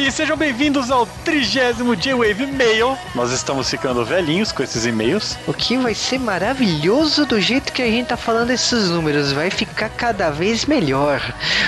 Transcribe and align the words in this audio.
E 0.00 0.10
sejam 0.10 0.34
bem-vindos 0.34 0.90
ao 0.90 1.04
trigésimo 1.04 1.94
J-Wave 1.94 2.46
Mail. 2.46 2.96
Nós 3.14 3.32
estamos 3.32 3.68
ficando 3.68 4.02
velhinhos 4.02 4.50
com 4.50 4.62
esses 4.62 4.86
e-mails. 4.86 5.36
O 5.46 5.52
que 5.52 5.76
vai 5.76 5.94
ser 5.94 6.18
maravilhoso 6.18 7.26
do 7.26 7.38
jeito 7.38 7.70
que 7.70 7.82
a 7.82 7.86
gente 7.86 8.06
tá 8.06 8.16
falando 8.16 8.50
esses 8.50 8.88
números. 8.88 9.30
Vai 9.32 9.50
ficar 9.50 9.90
cada 9.90 10.30
vez 10.30 10.64
melhor. 10.64 11.20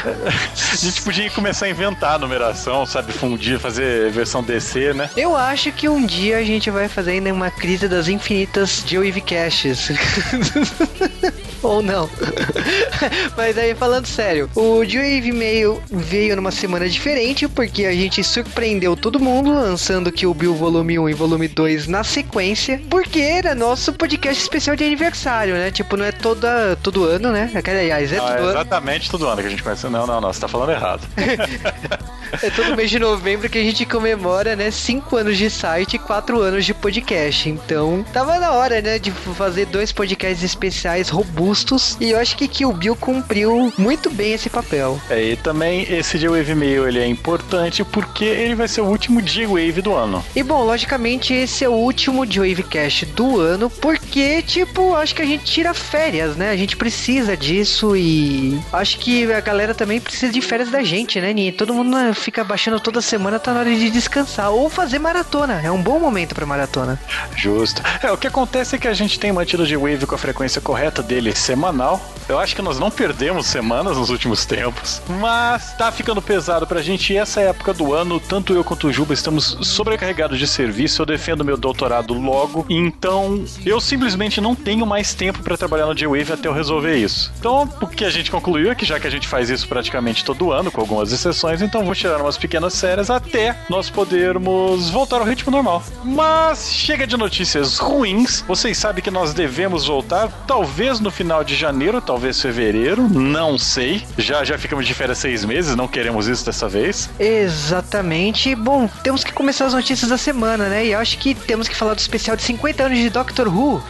A 0.73 0.77
gente 0.77 1.03
podia 1.03 1.31
começar 1.31 1.67
a 1.67 1.69
inventar 1.69 2.15
a 2.15 2.19
numeração, 2.19 2.87
sabe? 2.87 3.13
Fundir, 3.13 3.59
fazer 3.61 4.11
versão 4.11 4.43
DC, 4.43 4.95
né? 4.95 5.11
Eu 5.15 5.37
acho 5.37 5.71
que 5.71 5.87
um 5.87 6.07
dia 6.07 6.39
a 6.39 6.43
gente 6.43 6.71
vai 6.71 6.89
fazer 6.89 7.13
ainda 7.13 7.33
uma 7.35 7.51
crise 7.51 7.87
das 7.87 8.09
infinitas 8.09 8.83
J-Wave 8.87 9.21
Caches. 9.21 9.91
Ou 11.63 11.83
não. 11.83 12.09
Mas 13.37 13.57
aí, 13.57 13.75
falando 13.75 14.07
sério, 14.07 14.51
o 14.55 14.85
J-Wave 14.85 15.33
Mail 15.33 15.83
veio 15.91 16.37
numa 16.37 16.51
semana 16.51 16.89
diferente, 16.89 17.47
porque 17.49 17.85
a 17.85 17.93
gente 17.93 18.23
surpreendeu 18.25 18.97
todo 18.97 19.21
mundo 19.21 19.53
lançando 19.53 20.11
que 20.11 20.27
o 20.27 20.35
Bill 20.35 20.55
Volume 20.55 20.99
1 20.99 21.09
e 21.11 21.15
Volume 21.15 21.49
2 21.49 21.87
na 21.87 22.03
sequência, 22.05 22.81
porque 22.91 23.21
era 23.21 23.55
nosso 23.55 23.93
podcast 23.93 24.43
especial 24.43 24.75
de 24.77 24.85
aniversário, 24.85 25.55
né? 25.55 25.71
Tipo, 25.71 25.97
não 25.97 26.05
é 26.05 26.13
toda, 26.13 26.77
todo 26.83 27.05
ano, 27.05 27.31
né? 27.31 27.51
Aliás, 27.55 28.13
é 28.13 28.17
Não, 28.17 28.27
todo 28.27 28.37
é 28.37 28.41
ano. 28.41 28.51
exatamente 28.51 29.11
todo 29.11 29.27
ano 29.29 29.41
que 29.41 29.47
a 29.47 29.51
gente 29.51 29.63
começa. 29.63 29.89
Não, 29.89 30.07
não, 30.07 30.21
não, 30.21 30.33
você 30.33 30.41
tá 30.41 30.49
falando 30.49 30.73
errado. 30.73 31.03
É 32.43 32.51
todo 32.51 32.77
mês 32.77 32.91
de 32.91 32.99
novembro 32.99 33.49
que 33.49 33.59
a 33.59 33.63
gente 33.63 33.85
comemora, 33.85 34.57
né? 34.57 34.71
Cinco 34.71 35.17
anos 35.17 35.37
de 35.37 35.51
site 35.51 35.95
e 35.95 35.99
quatro 35.99 36.41
anos 36.41 36.65
de 36.65 36.73
podcast. 36.73 37.49
Então, 37.49 38.05
tava 38.13 38.39
na 38.39 38.53
hora, 38.53 38.81
né? 38.81 38.99
De 38.99 39.11
fazer 39.11 39.67
dois 39.67 39.93
podcasts 39.93 40.43
especiais 40.43 41.09
robustos. 41.09 41.97
E 42.01 42.11
eu 42.11 42.19
acho 42.19 42.37
que, 42.37 42.49
que 42.49 42.65
o 42.65 42.73
Bill 42.73 42.97
cumpriu 42.97 43.73
muito 43.77 44.11
bem 44.11 44.33
esse 44.33 44.49
papel. 44.49 45.01
É, 45.11 45.23
e 45.23 45.37
também 45.37 45.83
esse 45.93 46.19
J-Wave 46.19 46.55
Mail 46.55 46.89
ele 46.89 47.01
é 47.01 47.07
importante 47.07 47.85
porque 47.85 48.25
ele 48.25 48.55
vai 48.55 48.69
ser 48.69 48.81
o 48.81 48.87
último 48.87 49.21
J-Wave 49.21 49.83
do 49.83 49.95
ano. 49.95 50.25
E 50.35 50.43
bom, 50.43 50.65
logicamente 50.65 51.35
esse 51.35 51.65
é 51.65 51.69
o 51.69 51.73
último 51.73 52.25
Wavecast 52.25 53.07
do 53.07 53.41
ano, 53.41 53.69
porque, 53.69 54.02
tipo, 54.47 54.95
acho 54.95 55.15
que 55.15 55.23
a 55.23 55.25
gente 55.25 55.45
tira 55.45 55.73
férias, 55.73 56.37
né? 56.37 56.51
A 56.51 56.57
gente 56.57 56.77
precisa 56.77 57.37
disso 57.37 57.97
e 57.97 58.61
acho 58.73 58.99
que 58.99 59.33
a 59.33 59.41
galera 59.41 59.75
também 59.75 60.01
precisa 60.01 60.33
de 60.33 60.41
férias 60.41 60.71
da 60.71 60.83
gente, 60.83 61.21
né, 61.21 61.33
Ninho? 61.33 61.53
Todo 61.53 61.73
mundo 61.73 61.91
né, 61.97 62.13
fica 62.15 62.45
baixando 62.45 62.79
toda 62.79 63.01
semana, 63.01 63.39
tá 63.39 63.53
na 63.53 63.61
hora 63.61 63.75
de 63.75 63.91
descansar. 63.91 64.51
Ou 64.51 64.69
fazer 64.69 64.99
maratona. 64.99 65.61
É 65.63 65.71
um 65.71 65.83
bom 65.83 65.99
momento 65.99 66.35
pra 66.35 66.45
maratona. 66.45 67.01
Justo. 67.37 67.83
É, 68.03 68.11
o 68.13 68.19
que 68.19 68.27
acontece 68.27 68.77
é 68.77 68.79
que 68.79 68.89
a 68.89 68.95
gente 68.95 69.19
tem 69.19 69.33
mantido 69.33 69.63
o 69.63 69.67
J-Wave 69.67 70.07
com 70.07 70.15
a 70.15 70.19
frequência 70.19 70.61
correta 70.61 71.03
dele 71.03 71.35
semanal. 71.35 72.01
Eu 72.29 72.39
acho 72.39 72.55
que 72.55 72.63
nós 72.63 72.79
não 72.79 72.91
perdemos 72.91 73.47
semanas 73.47 73.97
nos 73.97 74.11
últimos 74.11 74.47
tempos, 74.47 75.03
mas 75.21 75.75
tá 75.77 75.91
ficando 75.91 76.23
pesado 76.23 76.67
pra 76.67 76.81
gente 76.81 77.13
e 77.13 77.17
essa 77.17 77.41
época 77.41 77.75
do 77.75 77.93
ano, 77.93 78.21
tanto 78.21 78.55
eu 78.55 78.63
quanto 78.63 78.87
o 78.87 78.93
Juba 78.93 79.13
estamos 79.13 79.59
sobrecarregados 79.63 80.39
de 80.39 80.47
serviço. 80.47 81.03
Eu 81.03 81.07
defendo 81.07 81.45
meu 81.45 81.57
doutorado 81.57 82.15
logo, 82.15 82.65
então 82.71 83.45
eu 83.67 83.81
simplesmente 83.81 84.02
não 84.41 84.55
tenho 84.55 84.87
mais 84.87 85.15
tempo 85.15 85.43
pra 85.43 85.57
trabalhar 85.57 85.87
no 85.87 85.95
J-Wave 85.95 86.33
até 86.33 86.49
eu 86.49 86.53
resolver 86.53 86.97
isso. 86.97 87.33
Então, 87.39 87.69
o 87.81 87.87
que 87.87 88.05
a 88.05 88.11
gente 88.11 88.31
concluiu 88.31 88.71
é 88.71 88.75
que 88.75 88.85
já 88.85 88.99
que 88.99 89.07
a 89.07 89.11
gente 89.11 89.29
faz 89.29 89.51
isso 89.51 89.69
praticamente 89.69 90.25
todo 90.25 90.53
ano, 90.53 90.71
com 90.71 90.81
algumas 90.81 91.13
exceções, 91.13 91.63
então 91.63 91.83
vamos 91.83 91.99
tirar 91.99 92.21
umas 92.21 92.37
pequenas 92.37 92.79
férias 92.81 93.11
até 93.11 93.57
nós 93.69 93.91
podermos 93.91 94.91
voltar 94.91 95.19
ao 95.19 95.25
ritmo 95.25 95.51
normal. 95.51 95.83
Mas 96.05 96.73
chega 96.73 97.07
de 97.07 97.17
notícias 97.17 97.79
ruins. 97.79 98.45
Vocês 98.47 98.77
sabem 98.79 99.03
que 99.03 99.11
nós 99.11 99.35
devemos 99.35 99.87
voltar, 99.87 100.29
talvez 100.47 101.01
no 101.01 101.11
final 101.11 101.45
de 101.45 101.55
janeiro, 101.55 102.01
talvez 102.01 102.41
fevereiro, 102.41 103.09
não 103.09 103.59
sei. 103.59 104.05
Já 104.19 104.45
já 104.45 104.59
ficamos 104.59 104.87
de 104.87 104.95
férias 104.95 105.19
seis 105.19 105.45
meses, 105.45 105.77
não 105.77 105.89
queremos 105.89 106.27
isso 106.29 106.45
dessa 106.45 106.69
vez. 106.69 107.11
Exatamente. 107.19 108.55
Bom, 108.55 108.89
temos 109.03 109.25
que 109.25 109.33
começar 109.33 109.67
as 109.67 109.75
notícias 109.75 110.11
da 110.11 110.19
semana, 110.19 110.69
né? 110.69 110.87
E 110.87 110.95
acho 110.95 111.19
que 111.19 111.35
temos 111.35 111.69
que 111.69 111.77
falar 111.77 111.95
do 111.95 111.99
especial 112.01 112.37
de 112.37 112.43
50 112.43 112.85
anos 112.85 112.99
de 112.99 113.11
Doctor 113.11 113.49
Who. 113.49 113.83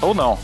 Ou 0.00 0.14
não. 0.14 0.38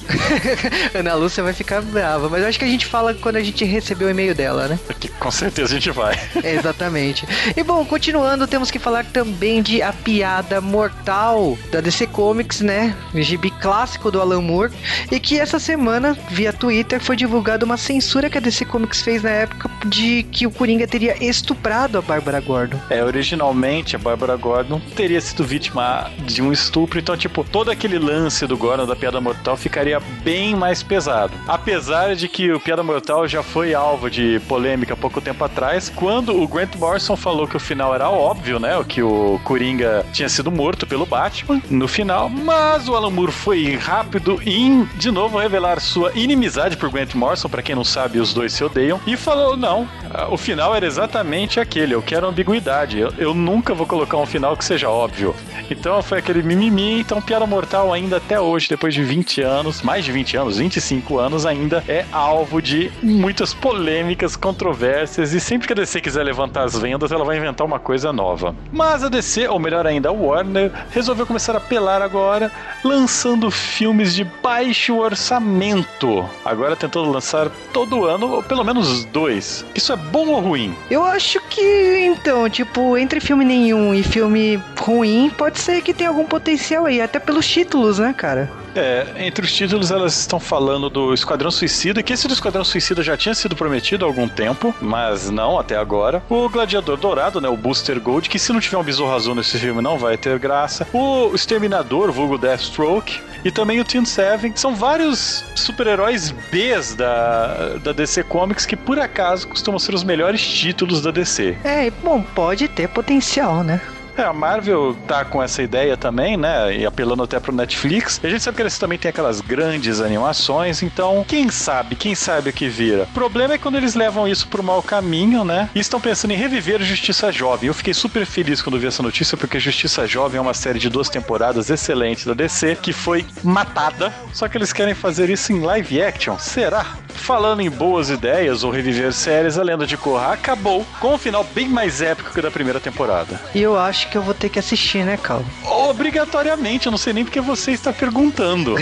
Ana 0.94 1.14
Lúcia 1.14 1.42
vai 1.42 1.52
ficar 1.52 1.82
brava, 1.82 2.28
mas 2.28 2.42
eu 2.42 2.48
acho 2.48 2.58
que 2.58 2.64
a 2.64 2.68
gente 2.68 2.86
fala 2.86 3.14
quando 3.14 3.36
a 3.36 3.42
gente 3.42 3.64
recebeu 3.64 4.08
o 4.08 4.10
e-mail 4.10 4.34
dela, 4.34 4.68
né? 4.68 4.78
Porque 4.86 5.08
com 5.08 5.30
certeza 5.30 5.72
a 5.72 5.78
gente 5.78 5.90
vai. 5.90 6.18
Exatamente. 6.42 7.26
E 7.56 7.62
bom, 7.62 7.84
continuando, 7.84 8.46
temos 8.46 8.70
que 8.70 8.78
falar 8.78 9.04
também 9.04 9.62
de 9.62 9.82
A 9.82 9.92
Piada 9.92 10.60
Mortal 10.60 11.58
da 11.70 11.80
DC 11.80 12.06
Comics, 12.08 12.60
né? 12.60 12.94
O 13.14 13.20
gibi 13.20 13.50
clássico 13.50 14.10
do 14.10 14.20
Alan 14.20 14.40
Moore. 14.40 14.72
E 15.10 15.20
que 15.20 15.38
essa 15.38 15.58
semana, 15.58 16.16
via 16.30 16.52
Twitter, 16.52 17.00
foi 17.00 17.16
divulgada 17.16 17.64
uma 17.64 17.76
censura 17.76 18.30
que 18.30 18.38
a 18.38 18.40
DC 18.40 18.64
Comics 18.64 19.02
fez 19.02 19.22
na 19.22 19.30
época 19.30 19.70
de 19.86 20.22
que 20.24 20.46
o 20.46 20.50
Coringa 20.50 20.86
teria 20.86 21.22
estuprado 21.22 21.98
a 21.98 22.02
Bárbara 22.02 22.40
Gordon. 22.40 22.78
É, 22.88 23.04
originalmente 23.04 23.96
a 23.96 23.98
Bárbara 23.98 24.36
Gordon 24.36 24.80
teria 24.96 25.20
sido 25.20 25.44
vítima 25.44 26.10
de 26.24 26.40
um 26.40 26.52
estupro, 26.52 26.98
então, 26.98 27.16
tipo, 27.16 27.44
todo 27.44 27.70
aquele 27.70 27.98
lance 27.98 28.46
do 28.46 28.56
Gordon 28.56 28.86
da 28.86 28.96
piada 28.96 29.20
mortal 29.20 29.41
ficaria 29.56 30.00
bem 30.22 30.54
mais 30.54 30.82
pesado. 30.82 31.32
Apesar 31.46 32.14
de 32.14 32.28
que 32.28 32.52
o 32.52 32.60
Piada 32.60 32.82
Mortal 32.82 33.26
já 33.26 33.42
foi 33.42 33.74
alvo 33.74 34.10
de 34.10 34.40
polêmica 34.48 34.96
pouco 34.96 35.20
tempo 35.20 35.44
atrás, 35.44 35.90
quando 35.94 36.40
o 36.40 36.46
Grant 36.46 36.76
Morrison 36.76 37.16
falou 37.16 37.46
que 37.46 37.56
o 37.56 37.60
final 37.60 37.94
era 37.94 38.08
óbvio, 38.08 38.58
né? 38.58 38.76
O 38.76 38.84
que 38.84 39.02
o 39.02 39.40
Coringa 39.44 40.04
tinha 40.12 40.28
sido 40.28 40.50
morto 40.50 40.86
pelo 40.86 41.06
Batman 41.06 41.60
no 41.68 41.88
final, 41.88 42.28
mas 42.28 42.88
o 42.88 42.94
Alan 42.94 43.10
Moore 43.10 43.32
foi 43.32 43.76
rápido 43.76 44.40
em, 44.44 44.84
de 44.96 45.10
novo, 45.10 45.38
revelar 45.38 45.80
sua 45.80 46.12
inimizade 46.14 46.76
por 46.76 46.90
Grant 46.90 47.14
Morrison, 47.14 47.48
pra 47.48 47.62
quem 47.62 47.74
não 47.74 47.84
sabe, 47.84 48.18
os 48.18 48.32
dois 48.32 48.52
se 48.52 48.62
odeiam, 48.64 49.00
e 49.06 49.16
falou: 49.16 49.56
não, 49.56 49.88
o 50.30 50.36
final 50.36 50.74
era 50.74 50.86
exatamente 50.86 51.58
aquele, 51.58 51.94
eu 51.94 52.02
quero 52.02 52.26
ambiguidade, 52.26 52.98
eu, 52.98 53.12
eu 53.18 53.34
nunca 53.34 53.74
vou 53.74 53.86
colocar 53.86 54.16
um 54.16 54.26
final 54.26 54.56
que 54.56 54.64
seja 54.64 54.88
óbvio. 54.88 55.34
Então 55.70 56.02
foi 56.02 56.18
aquele 56.18 56.42
mimimi, 56.42 57.00
então 57.00 57.20
Piada 57.20 57.46
Mortal 57.46 57.92
ainda 57.92 58.18
até 58.18 58.40
hoje, 58.40 58.68
depois 58.68 58.92
de 58.94 59.02
20 59.02 59.31
anos, 59.40 59.82
mais 59.82 60.04
de 60.04 60.12
20 60.12 60.36
anos, 60.36 60.58
25 60.58 61.18
anos, 61.18 61.46
ainda 61.46 61.82
é 61.88 62.04
alvo 62.12 62.60
de 62.60 62.90
muitas 63.02 63.54
polêmicas, 63.54 64.36
controvérsias, 64.36 65.32
e 65.32 65.40
sempre 65.40 65.66
que 65.66 65.72
a 65.72 65.76
DC 65.76 66.00
quiser 66.00 66.22
levantar 66.22 66.64
as 66.64 66.78
vendas, 66.78 67.10
ela 67.10 67.24
vai 67.24 67.36
inventar 67.36 67.66
uma 67.66 67.78
coisa 67.78 68.12
nova. 68.12 68.54
Mas 68.72 69.02
a 69.02 69.08
DC, 69.08 69.48
ou 69.48 69.58
melhor 69.58 69.86
ainda, 69.86 70.08
a 70.08 70.12
Warner, 70.12 70.70
resolveu 70.90 71.26
começar 71.26 71.54
a 71.54 71.58
apelar 71.58 72.02
agora, 72.02 72.50
lançando 72.84 73.50
filmes 73.50 74.14
de 74.14 74.24
baixo 74.24 74.96
orçamento. 74.96 76.28
Agora 76.44 76.76
tentando 76.76 77.10
lançar 77.10 77.50
todo 77.72 78.04
ano, 78.04 78.30
ou 78.30 78.42
pelo 78.42 78.64
menos 78.64 79.04
dois. 79.04 79.64
Isso 79.74 79.92
é 79.92 79.96
bom 79.96 80.28
ou 80.28 80.40
ruim? 80.40 80.74
Eu 80.90 81.04
acho 81.04 81.40
que, 81.48 81.98
então, 82.04 82.48
tipo, 82.48 82.96
entre 82.96 83.20
filme 83.20 83.44
nenhum 83.44 83.94
e 83.94 84.02
filme 84.02 84.60
ruim, 84.78 85.30
pode 85.36 85.60
ser 85.60 85.82
que 85.82 85.94
tenha 85.94 86.10
algum 86.10 86.24
potencial 86.24 86.86
aí, 86.86 87.00
até 87.00 87.18
pelos 87.18 87.46
títulos, 87.46 87.98
né, 87.98 88.14
cara? 88.16 88.50
É, 88.74 89.06
entre 89.18 89.44
os 89.44 89.52
títulos 89.52 89.90
elas 89.90 90.18
estão 90.18 90.40
falando 90.40 90.88
do 90.88 91.12
Esquadrão 91.12 91.50
Suicida, 91.50 92.02
que 92.02 92.12
esse 92.12 92.26
do 92.26 92.32
Esquadrão 92.32 92.64
Suicida 92.64 93.02
já 93.02 93.16
tinha 93.16 93.34
sido 93.34 93.54
prometido 93.54 94.04
há 94.04 94.08
algum 94.08 94.26
tempo, 94.26 94.74
mas 94.80 95.28
não 95.30 95.58
até 95.58 95.76
agora. 95.76 96.22
O 96.28 96.48
Gladiador 96.48 96.96
Dourado, 96.96 97.40
né, 97.40 97.48
o 97.48 97.56
Booster 97.56 98.00
Gold, 98.00 98.28
que 98.28 98.38
se 98.38 98.52
não 98.52 98.60
tiver 98.60 98.78
um 98.78 98.82
besouro 98.82 99.14
azul 99.14 99.34
nesse 99.34 99.58
filme 99.58 99.82
não 99.82 99.98
vai 99.98 100.16
ter 100.16 100.38
graça. 100.38 100.86
O 100.92 101.34
Exterminador, 101.34 102.10
vulgo 102.10 102.38
Deathstroke, 102.72 103.20
e 103.44 103.50
também 103.50 103.80
o 103.80 103.84
Teen 103.84 104.04
Seven. 104.04 104.52
São 104.56 104.74
vários 104.74 105.44
super-heróis 105.54 106.30
Bs 106.30 106.94
da, 106.94 107.76
da 107.78 107.92
DC 107.92 108.24
Comics 108.24 108.64
que 108.64 108.76
por 108.76 108.98
acaso 108.98 109.48
costumam 109.48 109.78
ser 109.78 109.94
os 109.94 110.02
melhores 110.02 110.42
títulos 110.42 111.02
da 111.02 111.10
DC. 111.10 111.56
É, 111.62 111.90
bom, 112.02 112.22
pode 112.22 112.68
ter 112.68 112.88
potencial, 112.88 113.62
né? 113.62 113.80
É, 114.16 114.22
a 114.22 114.32
Marvel 114.32 114.96
tá 115.06 115.24
com 115.24 115.42
essa 115.42 115.62
ideia 115.62 115.96
também, 115.96 116.36
né? 116.36 116.76
E 116.76 116.84
apelando 116.86 117.22
até 117.22 117.40
pro 117.40 117.52
Netflix. 117.52 118.20
E 118.22 118.26
a 118.26 118.30
gente 118.30 118.42
sabe 118.42 118.56
que 118.56 118.62
eles 118.62 118.78
também 118.78 118.98
têm 118.98 119.08
aquelas 119.08 119.40
grandes 119.40 120.00
animações, 120.00 120.82
então, 120.82 121.24
quem 121.26 121.50
sabe, 121.50 121.96
quem 121.96 122.14
sabe 122.14 122.50
o 122.50 122.52
que 122.52 122.68
vira. 122.68 123.04
O 123.04 123.14
problema 123.14 123.54
é 123.54 123.58
quando 123.58 123.76
eles 123.76 123.94
levam 123.94 124.28
isso 124.28 124.48
pro 124.48 124.62
mau 124.62 124.82
caminho, 124.82 125.44
né? 125.44 125.70
E 125.74 125.80
estão 125.80 126.00
pensando 126.00 126.32
em 126.32 126.36
reviver 126.36 126.82
Justiça 126.82 127.32
Jovem. 127.32 127.68
Eu 127.68 127.74
fiquei 127.74 127.94
super 127.94 128.26
feliz 128.26 128.60
quando 128.60 128.78
vi 128.78 128.86
essa 128.86 129.02
notícia, 129.02 129.36
porque 129.36 129.58
Justiça 129.58 130.06
Jovem 130.06 130.38
é 130.38 130.40
uma 130.40 130.54
série 130.54 130.78
de 130.78 130.88
duas 130.88 131.08
temporadas 131.08 131.70
excelente 131.70 132.26
da 132.26 132.34
DC, 132.34 132.76
que 132.82 132.92
foi 132.92 133.24
matada. 133.42 134.12
Só 134.32 134.48
que 134.48 134.58
eles 134.58 134.72
querem 134.72 134.94
fazer 134.94 135.30
isso 135.30 135.52
em 135.52 135.60
live 135.60 136.02
action. 136.02 136.38
Será? 136.38 136.86
Falando 137.14 137.60
em 137.60 137.70
boas 137.70 138.10
ideias 138.10 138.64
ou 138.64 138.70
reviver 138.70 139.12
séries, 139.12 139.58
a 139.58 139.62
Lenda 139.62 139.86
de 139.86 139.96
Korra 139.96 140.32
acabou 140.32 140.84
com 141.00 141.14
um 141.14 141.18
final 141.18 141.44
bem 141.54 141.68
mais 141.68 142.02
épico 142.02 142.32
que 142.32 142.40
o 142.40 142.42
da 142.42 142.50
primeira 142.50 142.80
temporada. 142.80 143.40
E 143.54 143.60
eu 143.60 143.78
acho 143.78 144.01
que 144.08 144.18
eu 144.18 144.22
vou 144.22 144.34
ter 144.34 144.48
que 144.48 144.58
assistir, 144.58 145.04
né, 145.04 145.16
Cal? 145.16 145.44
Obrigatoriamente, 145.92 146.86
eu 146.86 146.90
não 146.90 146.96
sei 146.96 147.12
nem 147.12 147.22
porque 147.22 147.38
você 147.38 147.72
está 147.72 147.92
perguntando. 147.92 148.76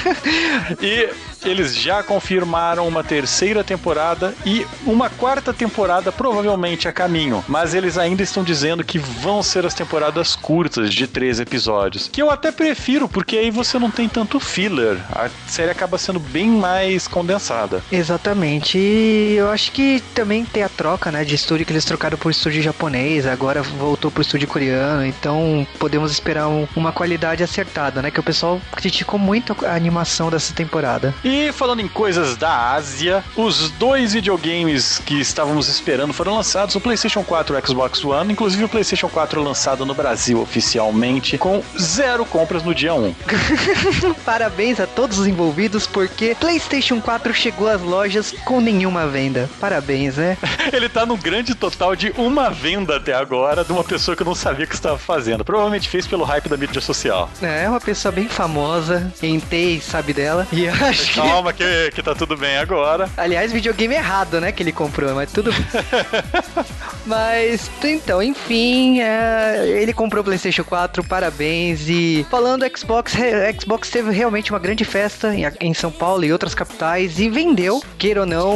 e 0.80 1.10
eles 1.44 1.76
já 1.76 2.02
confirmaram 2.02 2.86
uma 2.86 3.04
terceira 3.04 3.62
temporada 3.62 4.34
e 4.44 4.66
uma 4.86 5.08
quarta 5.10 5.52
temporada 5.52 6.10
provavelmente 6.10 6.88
a 6.88 6.92
caminho, 6.92 7.44
mas 7.46 7.74
eles 7.74 7.98
ainda 7.98 8.22
estão 8.22 8.42
dizendo 8.42 8.84
que 8.84 8.98
vão 8.98 9.42
ser 9.42 9.64
as 9.64 9.74
temporadas 9.74 10.34
curtas 10.34 10.92
de 10.92 11.06
três 11.06 11.38
episódios, 11.38 12.08
que 12.10 12.20
eu 12.20 12.30
até 12.30 12.50
prefiro 12.50 13.08
porque 13.08 13.36
aí 13.36 13.50
você 13.50 13.78
não 13.78 13.90
tem 13.90 14.08
tanto 14.08 14.40
filler, 14.40 14.98
a 15.10 15.28
série 15.46 15.70
acaba 15.70 15.98
sendo 15.98 16.18
bem 16.18 16.48
mais 16.48 17.06
condensada. 17.06 17.82
Exatamente, 17.90 18.78
e 18.78 19.34
eu 19.36 19.50
acho 19.50 19.72
que 19.72 20.02
também 20.14 20.44
tem 20.44 20.62
a 20.62 20.68
troca, 20.68 21.12
né, 21.12 21.24
de 21.24 21.34
estúdio 21.34 21.66
que 21.66 21.72
eles 21.72 21.84
trocaram 21.84 22.18
por 22.18 22.30
estúdio 22.30 22.62
japonês, 22.62 23.26
agora 23.26 23.62
voltou 23.62 24.10
pro 24.10 24.22
estúdio 24.22 24.48
coreano, 24.48 25.04
então 25.04 25.66
podemos 25.78 26.10
esperar 26.10 26.37
um, 26.46 26.66
uma 26.76 26.92
qualidade 26.92 27.42
acertada, 27.42 28.02
né, 28.02 28.10
que 28.10 28.20
o 28.20 28.22
pessoal 28.22 28.60
criticou 28.72 29.18
muito 29.18 29.56
a 29.64 29.74
animação 29.74 30.30
dessa 30.30 30.52
temporada. 30.54 31.14
E 31.24 31.52
falando 31.52 31.80
em 31.80 31.88
coisas 31.88 32.36
da 32.36 32.72
Ásia, 32.72 33.24
os 33.36 33.70
dois 33.70 34.12
videogames 34.12 34.98
que 35.04 35.20
estávamos 35.20 35.68
esperando 35.68 36.12
foram 36.12 36.34
lançados, 36.36 36.74
o 36.74 36.80
PlayStation 36.80 37.22
4 37.22 37.56
e 37.56 37.58
o 37.58 37.66
Xbox 37.66 38.04
One, 38.04 38.32
inclusive 38.32 38.64
o 38.64 38.68
PlayStation 38.68 39.08
4 39.08 39.42
lançado 39.42 39.84
no 39.84 39.94
Brasil 39.94 40.40
oficialmente, 40.40 41.38
com 41.38 41.62
zero 41.78 42.24
compras 42.24 42.62
no 42.62 42.74
dia 42.74 42.94
1. 42.94 43.14
Parabéns 44.24 44.80
a 44.80 44.86
todos 44.86 45.18
os 45.18 45.26
envolvidos, 45.26 45.86
porque 45.86 46.36
PlayStation 46.38 47.00
4 47.00 47.32
chegou 47.34 47.68
às 47.68 47.80
lojas 47.80 48.34
com 48.44 48.60
nenhuma 48.60 49.06
venda. 49.06 49.48
Parabéns, 49.60 50.16
né? 50.16 50.36
Ele 50.72 50.88
tá 50.88 51.06
no 51.06 51.16
grande 51.16 51.54
total 51.54 51.96
de 51.96 52.12
uma 52.16 52.50
venda 52.50 52.96
até 52.96 53.14
agora 53.14 53.64
de 53.64 53.72
uma 53.72 53.84
pessoa 53.84 54.16
que 54.16 54.22
eu 54.22 54.26
não 54.26 54.34
sabia 54.34 54.66
que 54.66 54.74
estava 54.74 54.98
fazendo. 54.98 55.44
Provavelmente 55.44 55.88
fez 55.88 56.06
pelo 56.06 56.24
hype 56.28 56.48
da 56.48 56.56
mídia 56.56 56.80
social. 56.80 57.30
É, 57.40 57.68
uma 57.68 57.80
pessoa 57.80 58.12
bem 58.12 58.28
famosa, 58.28 59.10
Entei, 59.22 59.80
sabe 59.80 60.12
dela. 60.12 60.46
E 60.52 60.68
acho 60.68 61.14
Calma 61.14 61.52
que, 61.52 61.90
que 61.94 62.02
tá 62.02 62.14
tudo 62.14 62.36
bem 62.36 62.58
agora. 62.58 63.08
Aliás, 63.16 63.52
videogame 63.52 63.94
errado, 63.94 64.40
né, 64.40 64.52
que 64.52 64.62
ele 64.62 64.72
comprou, 64.72 65.14
mas 65.14 65.32
tudo 65.32 65.50
Mas, 67.06 67.70
então, 67.82 68.22
enfim, 68.22 69.00
é, 69.00 69.66
ele 69.80 69.94
comprou 69.94 70.20
o 70.20 70.24
PlayStation 70.24 70.62
4, 70.62 71.02
parabéns. 71.04 71.88
E 71.88 72.26
falando 72.30 72.68
do 72.68 72.78
Xbox, 72.78 73.14
Xbox 73.58 73.88
teve 73.88 74.10
realmente 74.10 74.52
uma 74.52 74.58
grande 74.58 74.84
festa 74.84 75.34
em, 75.34 75.44
em, 75.60 75.72
São 75.72 75.90
Paulo 75.90 76.24
e 76.24 76.32
outras 76.32 76.54
capitais 76.54 77.18
e 77.18 77.30
vendeu, 77.30 77.82
queira 77.96 78.20
ou 78.20 78.26
não, 78.26 78.50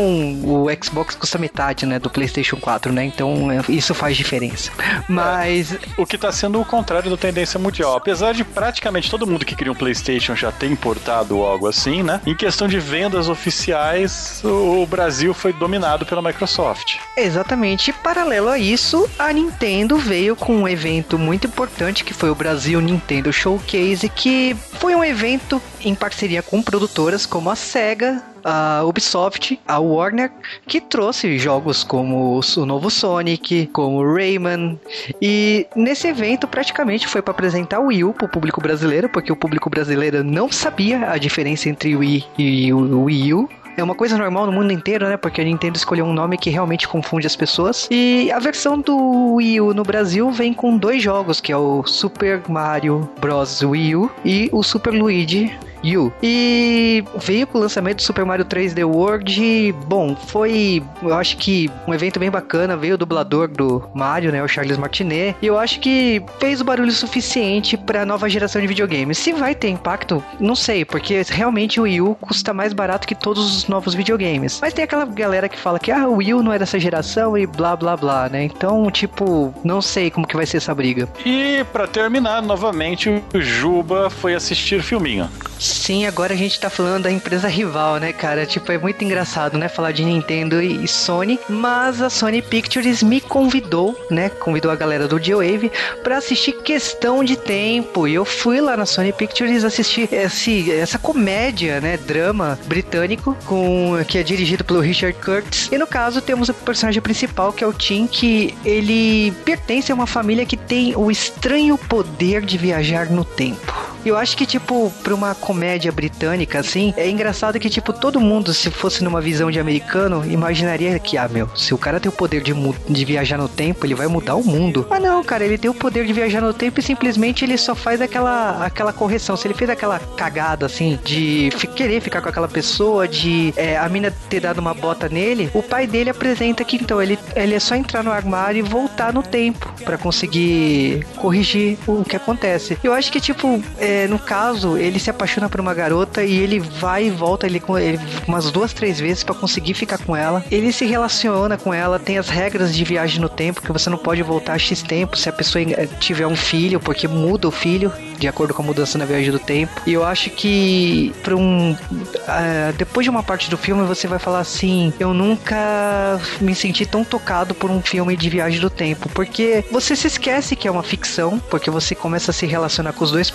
o 0.44 0.66
Xbox 0.82 1.14
custa 1.14 1.38
metade, 1.38 1.86
né, 1.86 1.98
do 1.98 2.10
PlayStation 2.10 2.56
4, 2.56 2.92
né? 2.92 3.04
Então, 3.04 3.50
é, 3.50 3.62
isso 3.70 3.94
faz 3.94 4.16
diferença. 4.16 4.70
Mas. 5.08 5.72
É, 5.72 5.78
o 5.96 6.04
que 6.04 6.18
tá 6.18 6.30
sendo 6.30 6.60
o 6.60 6.64
contrário 6.64 7.10
da 7.10 7.16
tendência 7.16 7.51
mundial. 7.58 7.96
Apesar 7.96 8.32
de 8.32 8.44
praticamente 8.44 9.10
todo 9.10 9.26
mundo 9.26 9.44
que 9.44 9.54
queria 9.54 9.72
um 9.72 9.76
PlayStation 9.76 10.34
já 10.34 10.50
ter 10.52 10.70
importado 10.70 11.42
algo 11.42 11.66
assim, 11.66 12.02
né? 12.02 12.20
Em 12.26 12.34
questão 12.34 12.68
de 12.68 12.78
vendas 12.78 13.28
oficiais, 13.28 14.40
o 14.44 14.86
Brasil 14.86 15.34
foi 15.34 15.52
dominado 15.52 16.06
pela 16.06 16.22
Microsoft. 16.22 16.98
Exatamente. 17.16 17.92
Paralelo 17.92 18.48
a 18.48 18.58
isso, 18.58 19.08
a 19.18 19.32
Nintendo 19.32 19.96
veio 19.96 20.36
com 20.36 20.56
um 20.56 20.68
evento 20.68 21.18
muito 21.18 21.46
importante 21.46 22.04
que 22.04 22.14
foi 22.14 22.30
o 22.30 22.34
Brasil 22.34 22.80
Nintendo 22.80 23.32
Showcase, 23.32 24.08
que 24.08 24.56
foi 24.74 24.94
um 24.94 25.04
evento 25.04 25.60
em 25.80 25.94
parceria 25.94 26.42
com 26.42 26.62
produtoras 26.62 27.26
como 27.26 27.50
a 27.50 27.56
Sega, 27.56 28.22
a 28.44 28.82
Ubisoft, 28.84 29.58
a 29.66 29.78
Warner, 29.78 30.30
que 30.66 30.80
trouxe 30.80 31.38
jogos 31.38 31.84
como 31.84 32.40
o 32.40 32.66
novo 32.66 32.90
Sonic, 32.90 33.66
como 33.72 34.14
Rayman. 34.14 34.78
E 35.20 35.66
nesse 35.74 36.08
evento 36.08 36.46
praticamente 36.46 37.06
foi 37.06 37.22
para 37.22 37.32
apresentar 37.32 37.80
o 37.80 37.86
Wii 37.86 38.04
U 38.04 38.12
para 38.12 38.26
o 38.26 38.28
público 38.28 38.60
brasileiro, 38.60 39.08
porque 39.08 39.32
o 39.32 39.36
público 39.36 39.70
brasileiro 39.70 40.22
não 40.24 40.50
sabia 40.50 41.10
a 41.10 41.18
diferença 41.18 41.68
entre 41.68 41.94
o 41.96 42.00
Wii 42.00 42.24
e 42.38 42.72
o 42.72 43.04
Wii 43.04 43.34
U. 43.34 43.48
É 43.74 43.82
uma 43.82 43.94
coisa 43.94 44.18
normal 44.18 44.46
no 44.46 44.52
mundo 44.52 44.70
inteiro, 44.70 45.08
né? 45.08 45.16
Porque 45.16 45.40
a 45.40 45.44
Nintendo 45.44 45.78
escolheu 45.78 46.04
um 46.04 46.12
nome 46.12 46.36
que 46.36 46.50
realmente 46.50 46.86
confunde 46.86 47.26
as 47.26 47.34
pessoas. 47.34 47.88
E 47.90 48.30
a 48.30 48.38
versão 48.38 48.78
do 48.78 49.34
Wii 49.36 49.60
U 49.62 49.74
no 49.74 49.82
Brasil 49.82 50.30
vem 50.30 50.52
com 50.52 50.76
dois 50.76 51.02
jogos, 51.02 51.40
que 51.40 51.50
é 51.50 51.56
o 51.56 51.82
Super 51.84 52.42
Mario 52.48 53.08
Bros. 53.18 53.62
Wii 53.62 53.96
U 53.96 54.10
e 54.24 54.50
o 54.52 54.62
Super 54.62 54.92
Luigi 54.92 55.50
You. 55.82 56.12
E 56.22 57.04
veio 57.16 57.46
com 57.46 57.58
o 57.58 57.60
lançamento 57.60 57.96
do 57.96 58.02
Super 58.02 58.24
Mario 58.24 58.44
3D 58.44 58.84
World. 58.84 59.72
Bom, 59.86 60.14
foi, 60.14 60.82
eu 61.02 61.14
acho 61.14 61.36
que 61.36 61.70
um 61.86 61.94
evento 61.94 62.18
bem 62.20 62.30
bacana. 62.30 62.76
Veio 62.76 62.94
o 62.94 62.98
dublador 62.98 63.48
do 63.48 63.82
Mario, 63.94 64.32
né, 64.32 64.42
o 64.42 64.48
Charles 64.48 64.76
Martinet. 64.76 65.36
E 65.42 65.46
eu 65.46 65.58
acho 65.58 65.80
que 65.80 66.22
fez 66.38 66.60
o 66.60 66.64
barulho 66.64 66.92
suficiente 66.92 67.76
para 67.76 68.02
a 68.02 68.06
nova 68.06 68.28
geração 68.28 68.60
de 68.60 68.66
videogames. 68.66 69.18
Se 69.18 69.32
vai 69.32 69.54
ter 69.54 69.68
impacto, 69.68 70.22
não 70.38 70.54
sei, 70.54 70.84
porque 70.84 71.22
realmente 71.28 71.80
o 71.80 71.84
Wii 71.84 72.00
U 72.00 72.14
custa 72.20 72.52
mais 72.52 72.72
barato 72.72 73.06
que 73.06 73.14
todos 73.14 73.56
os 73.56 73.68
novos 73.68 73.94
videogames. 73.94 74.58
Mas 74.60 74.72
tem 74.72 74.84
aquela 74.84 75.04
galera 75.04 75.48
que 75.48 75.58
fala 75.58 75.78
que 75.78 75.90
ah, 75.90 76.08
o 76.08 76.16
Wii 76.16 76.34
U 76.34 76.42
não 76.42 76.52
é 76.52 76.58
dessa 76.58 76.78
geração 76.78 77.36
e 77.36 77.46
blá 77.46 77.76
blá 77.76 77.96
blá, 77.96 78.28
né? 78.28 78.44
Então, 78.44 78.90
tipo, 78.90 79.52
não 79.64 79.82
sei 79.82 80.10
como 80.10 80.26
que 80.26 80.36
vai 80.36 80.46
ser 80.46 80.58
essa 80.58 80.74
briga. 80.74 81.08
E 81.24 81.64
para 81.72 81.86
terminar, 81.86 82.42
novamente, 82.42 83.08
o 83.34 83.40
Juba 83.40 84.10
foi 84.10 84.34
assistir 84.34 84.82
filminho. 84.82 85.28
Sim, 85.72 86.06
agora 86.06 86.34
a 86.34 86.36
gente 86.36 86.60
tá 86.60 86.70
falando 86.70 87.04
da 87.04 87.10
empresa 87.10 87.48
rival, 87.48 87.96
né, 87.96 88.12
cara? 88.12 88.46
Tipo, 88.46 88.70
é 88.72 88.78
muito 88.78 89.02
engraçado, 89.02 89.58
né, 89.58 89.68
falar 89.68 89.92
de 89.92 90.04
Nintendo 90.04 90.62
e 90.62 90.86
Sony, 90.86 91.40
mas 91.48 92.00
a 92.00 92.10
Sony 92.10 92.42
Pictures 92.42 93.02
me 93.02 93.20
convidou, 93.20 93.98
né, 94.10 94.28
convidou 94.28 94.70
a 94.70 94.76
galera 94.76 95.08
do 95.08 95.18
G-Wave 95.18 95.72
para 96.04 96.18
assistir 96.18 96.52
Questão 96.62 97.24
de 97.24 97.36
Tempo. 97.36 98.06
E 98.06 98.14
eu 98.14 98.24
fui 98.24 98.60
lá 98.60 98.76
na 98.76 98.86
Sony 98.86 99.12
Pictures 99.12 99.64
assistir 99.64 100.12
esse, 100.12 100.70
essa 100.70 100.98
comédia, 100.98 101.80
né, 101.80 101.96
drama 101.96 102.58
britânico 102.66 103.36
com 103.46 103.96
que 104.06 104.18
é 104.18 104.22
dirigido 104.22 104.64
pelo 104.64 104.80
Richard 104.80 105.18
Curtis. 105.18 105.68
E 105.72 105.78
no 105.78 105.86
caso 105.86 106.20
temos 106.20 106.48
o 106.48 106.54
personagem 106.54 107.00
principal, 107.02 107.52
que 107.52 107.64
é 107.64 107.66
o 107.66 107.72
Tim, 107.72 108.06
que 108.06 108.54
ele 108.64 109.32
pertence 109.44 109.90
a 109.90 109.94
uma 109.94 110.06
família 110.06 110.46
que 110.46 110.56
tem 110.56 110.94
o 110.94 111.10
estranho 111.10 111.76
poder 111.78 112.42
de 112.42 112.58
viajar 112.58 113.10
no 113.10 113.24
tempo. 113.24 113.92
Eu 114.04 114.16
acho 114.16 114.36
que, 114.36 114.44
tipo, 114.44 114.92
pra 115.02 115.14
uma 115.14 115.34
comédia 115.34 115.92
britânica, 115.92 116.58
assim, 116.58 116.92
é 116.96 117.08
engraçado 117.08 117.58
que, 117.60 117.70
tipo, 117.70 117.92
todo 117.92 118.20
mundo, 118.20 118.52
se 118.52 118.70
fosse 118.70 119.04
numa 119.04 119.20
visão 119.20 119.50
de 119.50 119.60
americano, 119.60 120.24
imaginaria 120.28 120.98
que, 120.98 121.16
ah, 121.16 121.28
meu, 121.28 121.48
se 121.54 121.72
o 121.72 121.78
cara 121.78 122.00
tem 122.00 122.08
o 122.08 122.12
poder 122.12 122.42
de, 122.42 122.52
de 122.88 123.04
viajar 123.04 123.38
no 123.38 123.48
tempo, 123.48 123.86
ele 123.86 123.94
vai 123.94 124.06
mudar 124.08 124.34
o 124.34 124.44
mundo. 124.44 124.86
Mas 124.90 125.02
não, 125.02 125.22
cara, 125.22 125.44
ele 125.44 125.56
tem 125.56 125.70
o 125.70 125.74
poder 125.74 126.04
de 126.04 126.12
viajar 126.12 126.40
no 126.40 126.52
tempo 126.52 126.80
e 126.80 126.82
simplesmente 126.82 127.44
ele 127.44 127.56
só 127.56 127.74
faz 127.74 128.00
aquela, 128.00 128.64
aquela 128.64 128.92
correção. 128.92 129.36
Se 129.36 129.46
ele 129.46 129.54
fez 129.54 129.70
aquela 129.70 129.98
cagada, 129.98 130.66
assim, 130.66 130.98
de 131.04 131.50
querer 131.76 132.00
ficar 132.00 132.20
com 132.20 132.28
aquela 132.28 132.48
pessoa, 132.48 133.06
de 133.06 133.54
é, 133.56 133.76
a 133.76 133.88
mina 133.88 134.12
ter 134.28 134.40
dado 134.40 134.58
uma 134.58 134.74
bota 134.74 135.08
nele, 135.08 135.50
o 135.54 135.62
pai 135.62 135.86
dele 135.86 136.10
apresenta 136.10 136.64
que, 136.64 136.76
então, 136.76 137.00
ele, 137.00 137.18
ele 137.36 137.54
é 137.54 137.60
só 137.60 137.74
entrar 137.74 138.02
no 138.02 138.10
armário 138.10 138.58
e 138.58 138.62
voltar 138.62 139.12
no 139.12 139.22
tempo 139.22 139.72
para 139.84 139.96
conseguir 139.96 141.06
corrigir 141.16 141.78
o 141.86 142.04
que 142.04 142.16
acontece. 142.16 142.76
Eu 142.82 142.92
acho 142.92 143.12
que, 143.12 143.20
tipo, 143.20 143.62
é, 143.78 143.91
é, 143.92 144.08
no 144.08 144.18
caso, 144.18 144.78
ele 144.78 144.98
se 144.98 145.10
apaixona 145.10 145.48
por 145.48 145.60
uma 145.60 145.74
garota 145.74 146.24
e 146.24 146.38
ele 146.38 146.58
vai 146.58 147.06
e 147.06 147.10
volta 147.10 147.46
ele, 147.46 147.62
ele 147.80 148.00
umas 148.26 148.50
duas, 148.50 148.72
três 148.72 148.98
vezes 148.98 149.22
para 149.22 149.34
conseguir 149.34 149.74
ficar 149.74 149.98
com 149.98 150.16
ela. 150.16 150.42
Ele 150.50 150.72
se 150.72 150.86
relaciona 150.86 151.58
com 151.58 151.74
ela, 151.74 151.98
tem 151.98 152.16
as 152.16 152.28
regras 152.28 152.74
de 152.74 152.84
viagem 152.84 153.20
no 153.20 153.28
tempo, 153.28 153.60
que 153.60 153.70
você 153.70 153.90
não 153.90 153.98
pode 153.98 154.22
voltar 154.22 154.54
a 154.54 154.58
X 154.58 154.82
tempo 154.82 155.16
se 155.16 155.28
a 155.28 155.32
pessoa 155.32 155.62
eh, 155.62 155.86
tiver 156.00 156.26
um 156.26 156.36
filho, 156.36 156.80
porque 156.80 157.06
muda 157.06 157.46
o 157.46 157.50
filho 157.50 157.92
de 158.18 158.28
acordo 158.28 158.54
com 158.54 158.62
a 158.62 158.64
mudança 158.64 158.96
na 158.96 159.04
viagem 159.04 159.32
do 159.32 159.38
tempo. 159.38 159.72
E 159.84 159.92
eu 159.92 160.04
acho 160.04 160.30
que 160.30 161.12
para 161.22 161.36
um 161.36 161.72
uh, 161.72 162.72
depois 162.78 163.04
de 163.04 163.10
uma 163.10 163.22
parte 163.22 163.50
do 163.50 163.56
filme 163.56 163.84
você 163.84 164.06
vai 164.06 164.18
falar 164.18 164.38
assim, 164.38 164.92
eu 164.98 165.12
nunca 165.12 166.20
me 166.40 166.54
senti 166.54 166.86
tão 166.86 167.04
tocado 167.04 167.54
por 167.54 167.70
um 167.70 167.82
filme 167.82 168.16
de 168.16 168.30
viagem 168.30 168.60
do 168.60 168.70
tempo, 168.70 169.08
porque 169.08 169.64
você 169.70 169.96
se 169.96 170.06
esquece 170.06 170.54
que 170.54 170.68
é 170.68 170.70
uma 170.70 170.84
ficção, 170.84 171.38
porque 171.50 171.70
você 171.70 171.94
começa 171.94 172.30
a 172.30 172.34
se 172.34 172.46
relacionar 172.46 172.92
com 172.92 173.04
os 173.04 173.10
dois 173.10 173.28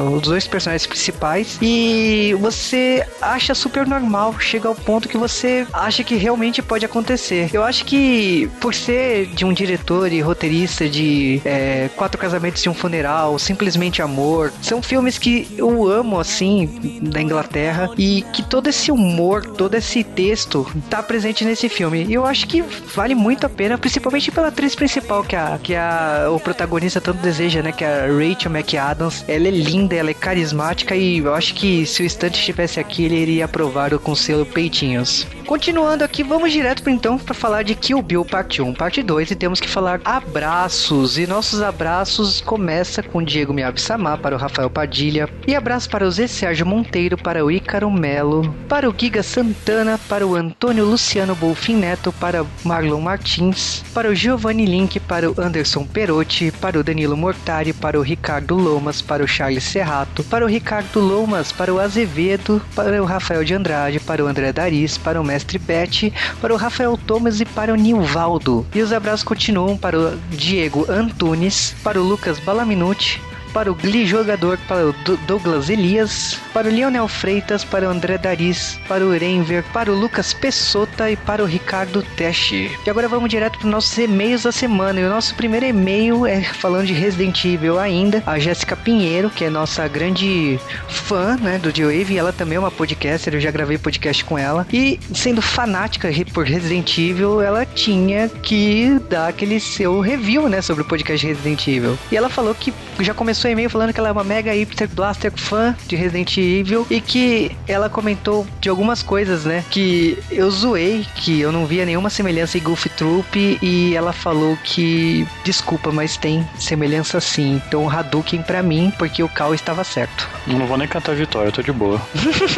os 0.00 0.22
dois 0.22 0.46
personagens 0.46 0.86
principais 0.86 1.58
e 1.60 2.36
você 2.40 3.06
acha 3.20 3.54
super 3.54 3.86
normal, 3.86 4.34
chega 4.38 4.68
ao 4.68 4.74
ponto 4.74 5.08
que 5.08 5.16
você 5.16 5.66
acha 5.72 6.02
que 6.04 6.16
realmente 6.16 6.62
pode 6.62 6.84
acontecer. 6.84 7.50
Eu 7.52 7.62
acho 7.62 7.84
que 7.84 8.50
por 8.60 8.74
ser 8.74 9.26
de 9.26 9.44
um 9.44 9.52
diretor 9.52 10.12
e 10.12 10.20
roteirista 10.20 10.88
de 10.88 11.40
é, 11.44 11.88
Quatro 11.96 12.18
Casamentos 12.18 12.62
e 12.64 12.68
um 12.68 12.74
Funeral, 12.74 13.38
Simplesmente 13.38 14.02
Amor, 14.02 14.52
são 14.62 14.82
filmes 14.82 15.18
que 15.18 15.48
eu 15.56 15.86
amo 15.88 16.18
assim 16.18 17.00
da 17.02 17.20
Inglaterra 17.20 17.90
e 17.96 18.22
que 18.32 18.42
todo 18.42 18.68
esse 18.68 18.90
humor, 18.90 19.46
todo 19.46 19.74
esse 19.74 20.02
texto 20.02 20.66
tá 20.90 21.02
presente 21.02 21.44
nesse 21.44 21.68
filme. 21.68 22.04
E 22.04 22.14
eu 22.14 22.26
acho 22.26 22.46
que 22.46 22.62
vale 22.62 23.14
muito 23.14 23.46
a 23.46 23.48
pena, 23.48 23.78
principalmente 23.78 24.30
pela 24.30 24.48
atriz 24.48 24.74
principal 24.74 25.22
que 25.22 25.36
a, 25.36 25.58
que 25.62 25.74
a 25.74 26.28
o 26.30 26.40
protagonista 26.40 27.00
tanto 27.00 27.20
deseja, 27.20 27.62
né, 27.62 27.72
que 27.72 27.84
é 27.84 28.04
a 28.04 28.06
Rachel 28.06 28.50
McAdams. 28.50 29.24
Ela 29.28 29.48
é 29.48 29.50
linda 29.50 29.85
linda, 29.86 29.94
ela 29.94 30.10
é 30.10 30.14
carismática 30.14 30.94
e 30.96 31.18
eu 31.18 31.32
acho 31.32 31.54
que 31.54 31.86
se 31.86 32.02
o 32.02 32.06
Estante 32.06 32.38
estivesse 32.38 32.80
aqui, 32.80 33.04
ele 33.04 33.16
iria 33.16 33.44
aprovar 33.44 33.96
com 33.98 34.14
selo 34.14 34.44
peitinhos. 34.44 35.26
Continuando 35.46 36.02
aqui, 36.02 36.24
vamos 36.24 36.52
direto 36.52 36.82
para 36.82 36.92
então 36.92 37.16
para 37.16 37.32
falar 37.32 37.62
de 37.62 37.74
Kill 37.74 38.02
Bill 38.02 38.24
parte 38.24 38.60
1, 38.60 38.74
parte 38.74 39.02
2 39.02 39.30
e 39.30 39.36
temos 39.36 39.60
que 39.60 39.68
falar 39.68 40.00
abraços. 40.04 41.16
E 41.16 41.26
nossos 41.26 41.62
abraços 41.62 42.40
começa 42.40 43.02
com 43.02 43.22
Diego 43.22 43.54
Miyabi 43.54 43.80
Samar 43.80 44.18
para 44.18 44.34
o 44.34 44.38
Rafael 44.38 44.68
Padilha 44.68 45.28
e 45.46 45.54
abraço 45.54 45.88
para 45.88 46.06
o 46.06 46.10
Zé 46.10 46.26
Sérgio 46.26 46.66
Monteiro, 46.66 47.16
para 47.16 47.44
o 47.44 47.50
Ícaro 47.50 47.90
Melo, 47.90 48.52
para 48.68 48.90
o 48.90 48.94
Giga 48.96 49.22
Santana, 49.22 49.98
para 50.08 50.26
o 50.26 50.34
Antônio 50.34 50.84
Luciano 50.84 51.34
Bolfin 51.34 51.76
Neto, 51.76 52.12
para 52.12 52.44
Marlon 52.64 53.00
Martins, 53.00 53.84
para 53.94 54.10
o 54.10 54.14
Giovanni 54.14 54.66
Link, 54.66 54.98
para 54.98 55.30
o 55.30 55.34
Anderson 55.38 55.84
Perotti, 55.84 56.50
para 56.50 56.78
o 56.78 56.82
Danilo 56.82 57.16
Mortari, 57.16 57.72
para 57.72 57.98
o 57.98 58.02
Ricardo 58.02 58.56
Lomas, 58.56 59.00
para 59.00 59.22
o 59.22 59.28
Charles 59.28 59.62
Serrato, 59.62 60.24
para 60.24 60.44
o 60.44 60.48
Ricardo 60.48 60.98
Lomas, 60.98 61.52
para 61.52 61.72
o 61.72 61.78
Azevedo, 61.78 62.60
para 62.74 63.00
o 63.00 63.06
Rafael 63.06 63.44
de 63.44 63.54
Andrade, 63.54 64.00
para 64.00 64.24
o 64.24 64.26
André 64.26 64.52
Daris, 64.52 64.98
para 64.98 65.20
o 65.20 65.24
Mestre 65.24 65.35
Bete, 65.58 66.12
para 66.40 66.52
o 66.52 66.56
Rafael 66.56 66.98
Thomas 67.06 67.40
e 67.40 67.44
para 67.44 67.72
o 67.72 67.76
Nilvaldo. 67.76 68.66
E 68.74 68.80
os 68.80 68.92
abraços 68.92 69.24
continuam 69.24 69.76
para 69.76 69.98
o 69.98 70.16
Diego 70.30 70.86
Antunes, 70.88 71.74
para 71.82 72.00
o 72.00 72.04
Lucas 72.04 72.38
Balaminuti, 72.38 73.20
para 73.56 73.72
o 73.72 73.74
Gli 73.74 74.04
Jogador, 74.04 74.58
para 74.68 74.88
o 74.88 74.92
Douglas 75.26 75.70
Elias, 75.70 76.38
para 76.52 76.68
o 76.68 76.70
Lionel 76.70 77.08
Freitas, 77.08 77.64
para 77.64 77.88
o 77.88 77.90
André 77.90 78.18
Daris, 78.18 78.78
para 78.86 79.02
o 79.02 79.12
Renver, 79.12 79.64
para 79.72 79.90
o 79.90 79.98
Lucas 79.98 80.34
Pessota 80.34 81.10
e 81.10 81.16
para 81.16 81.42
o 81.42 81.46
Ricardo 81.46 82.02
Teste. 82.02 82.70
E 82.84 82.90
agora 82.90 83.08
vamos 83.08 83.30
direto 83.30 83.58
para 83.58 83.64
os 83.64 83.72
nossos 83.72 83.96
e-mails 83.96 84.42
da 84.42 84.52
semana. 84.52 85.00
E 85.00 85.04
o 85.04 85.08
nosso 85.08 85.34
primeiro 85.36 85.64
e-mail 85.64 86.26
é 86.26 86.42
falando 86.42 86.86
de 86.86 86.92
Resident 86.92 87.42
Evil 87.46 87.78
ainda, 87.78 88.22
a 88.26 88.38
Jéssica 88.38 88.76
Pinheiro, 88.76 89.30
que 89.30 89.42
é 89.42 89.48
nossa 89.48 89.88
grande 89.88 90.60
fã 90.86 91.38
né, 91.38 91.56
do 91.56 91.74
G-Wave, 91.74 92.18
ela 92.18 92.34
também 92.34 92.56
é 92.56 92.60
uma 92.60 92.70
podcaster, 92.70 93.32
eu 93.32 93.40
já 93.40 93.50
gravei 93.50 93.78
podcast 93.78 94.22
com 94.22 94.36
ela. 94.36 94.66
E 94.70 95.00
sendo 95.14 95.40
fanática 95.40 96.10
por 96.34 96.44
Resident 96.44 96.98
Evil, 96.98 97.40
ela 97.40 97.64
tinha 97.64 98.28
que 98.28 99.00
dar 99.08 99.28
aquele 99.28 99.58
seu 99.60 99.98
review 100.00 100.46
né, 100.46 100.60
sobre 100.60 100.82
o 100.82 100.86
podcast 100.86 101.26
Resident 101.26 101.66
Evil. 101.66 101.98
E 102.12 102.16
ela 102.18 102.28
falou 102.28 102.54
que 102.54 102.70
já 103.00 103.14
começou 103.14 103.45
seu 103.46 103.52
e-mail 103.52 103.70
falando 103.70 103.92
que 103.92 104.00
ela 104.00 104.08
é 104.08 104.12
uma 104.12 104.24
mega 104.24 104.52
hipster 104.52 104.88
blaster 104.88 105.32
fã 105.32 105.74
de 105.86 105.94
Resident 105.94 106.36
Evil 106.36 106.84
e 106.90 107.00
que 107.00 107.56
ela 107.68 107.88
comentou 107.88 108.44
de 108.60 108.68
algumas 108.68 109.04
coisas, 109.04 109.44
né? 109.44 109.64
Que 109.70 110.18
eu 110.32 110.50
zoei, 110.50 111.06
que 111.14 111.40
eu 111.40 111.52
não 111.52 111.64
via 111.64 111.84
nenhuma 111.84 112.10
semelhança 112.10 112.58
em 112.58 112.60
Goof 112.60 112.88
Troop 112.88 113.58
e 113.62 113.94
ela 113.94 114.12
falou 114.12 114.58
que 114.64 115.26
desculpa, 115.44 115.92
mas 115.92 116.16
tem 116.16 116.46
semelhança 116.58 117.20
sim. 117.20 117.62
Então 117.68 117.88
Hadouken 117.88 118.42
pra 118.42 118.64
mim, 118.64 118.92
porque 118.98 119.22
o 119.22 119.28
Cal 119.28 119.54
estava 119.54 119.84
certo. 119.84 120.28
Eu 120.48 120.58
não 120.58 120.66
vou 120.66 120.76
nem 120.76 120.88
cantar 120.88 121.14
vitória, 121.14 121.48
eu 121.48 121.52
tô 121.52 121.62
de 121.62 121.72
boa. 121.72 122.00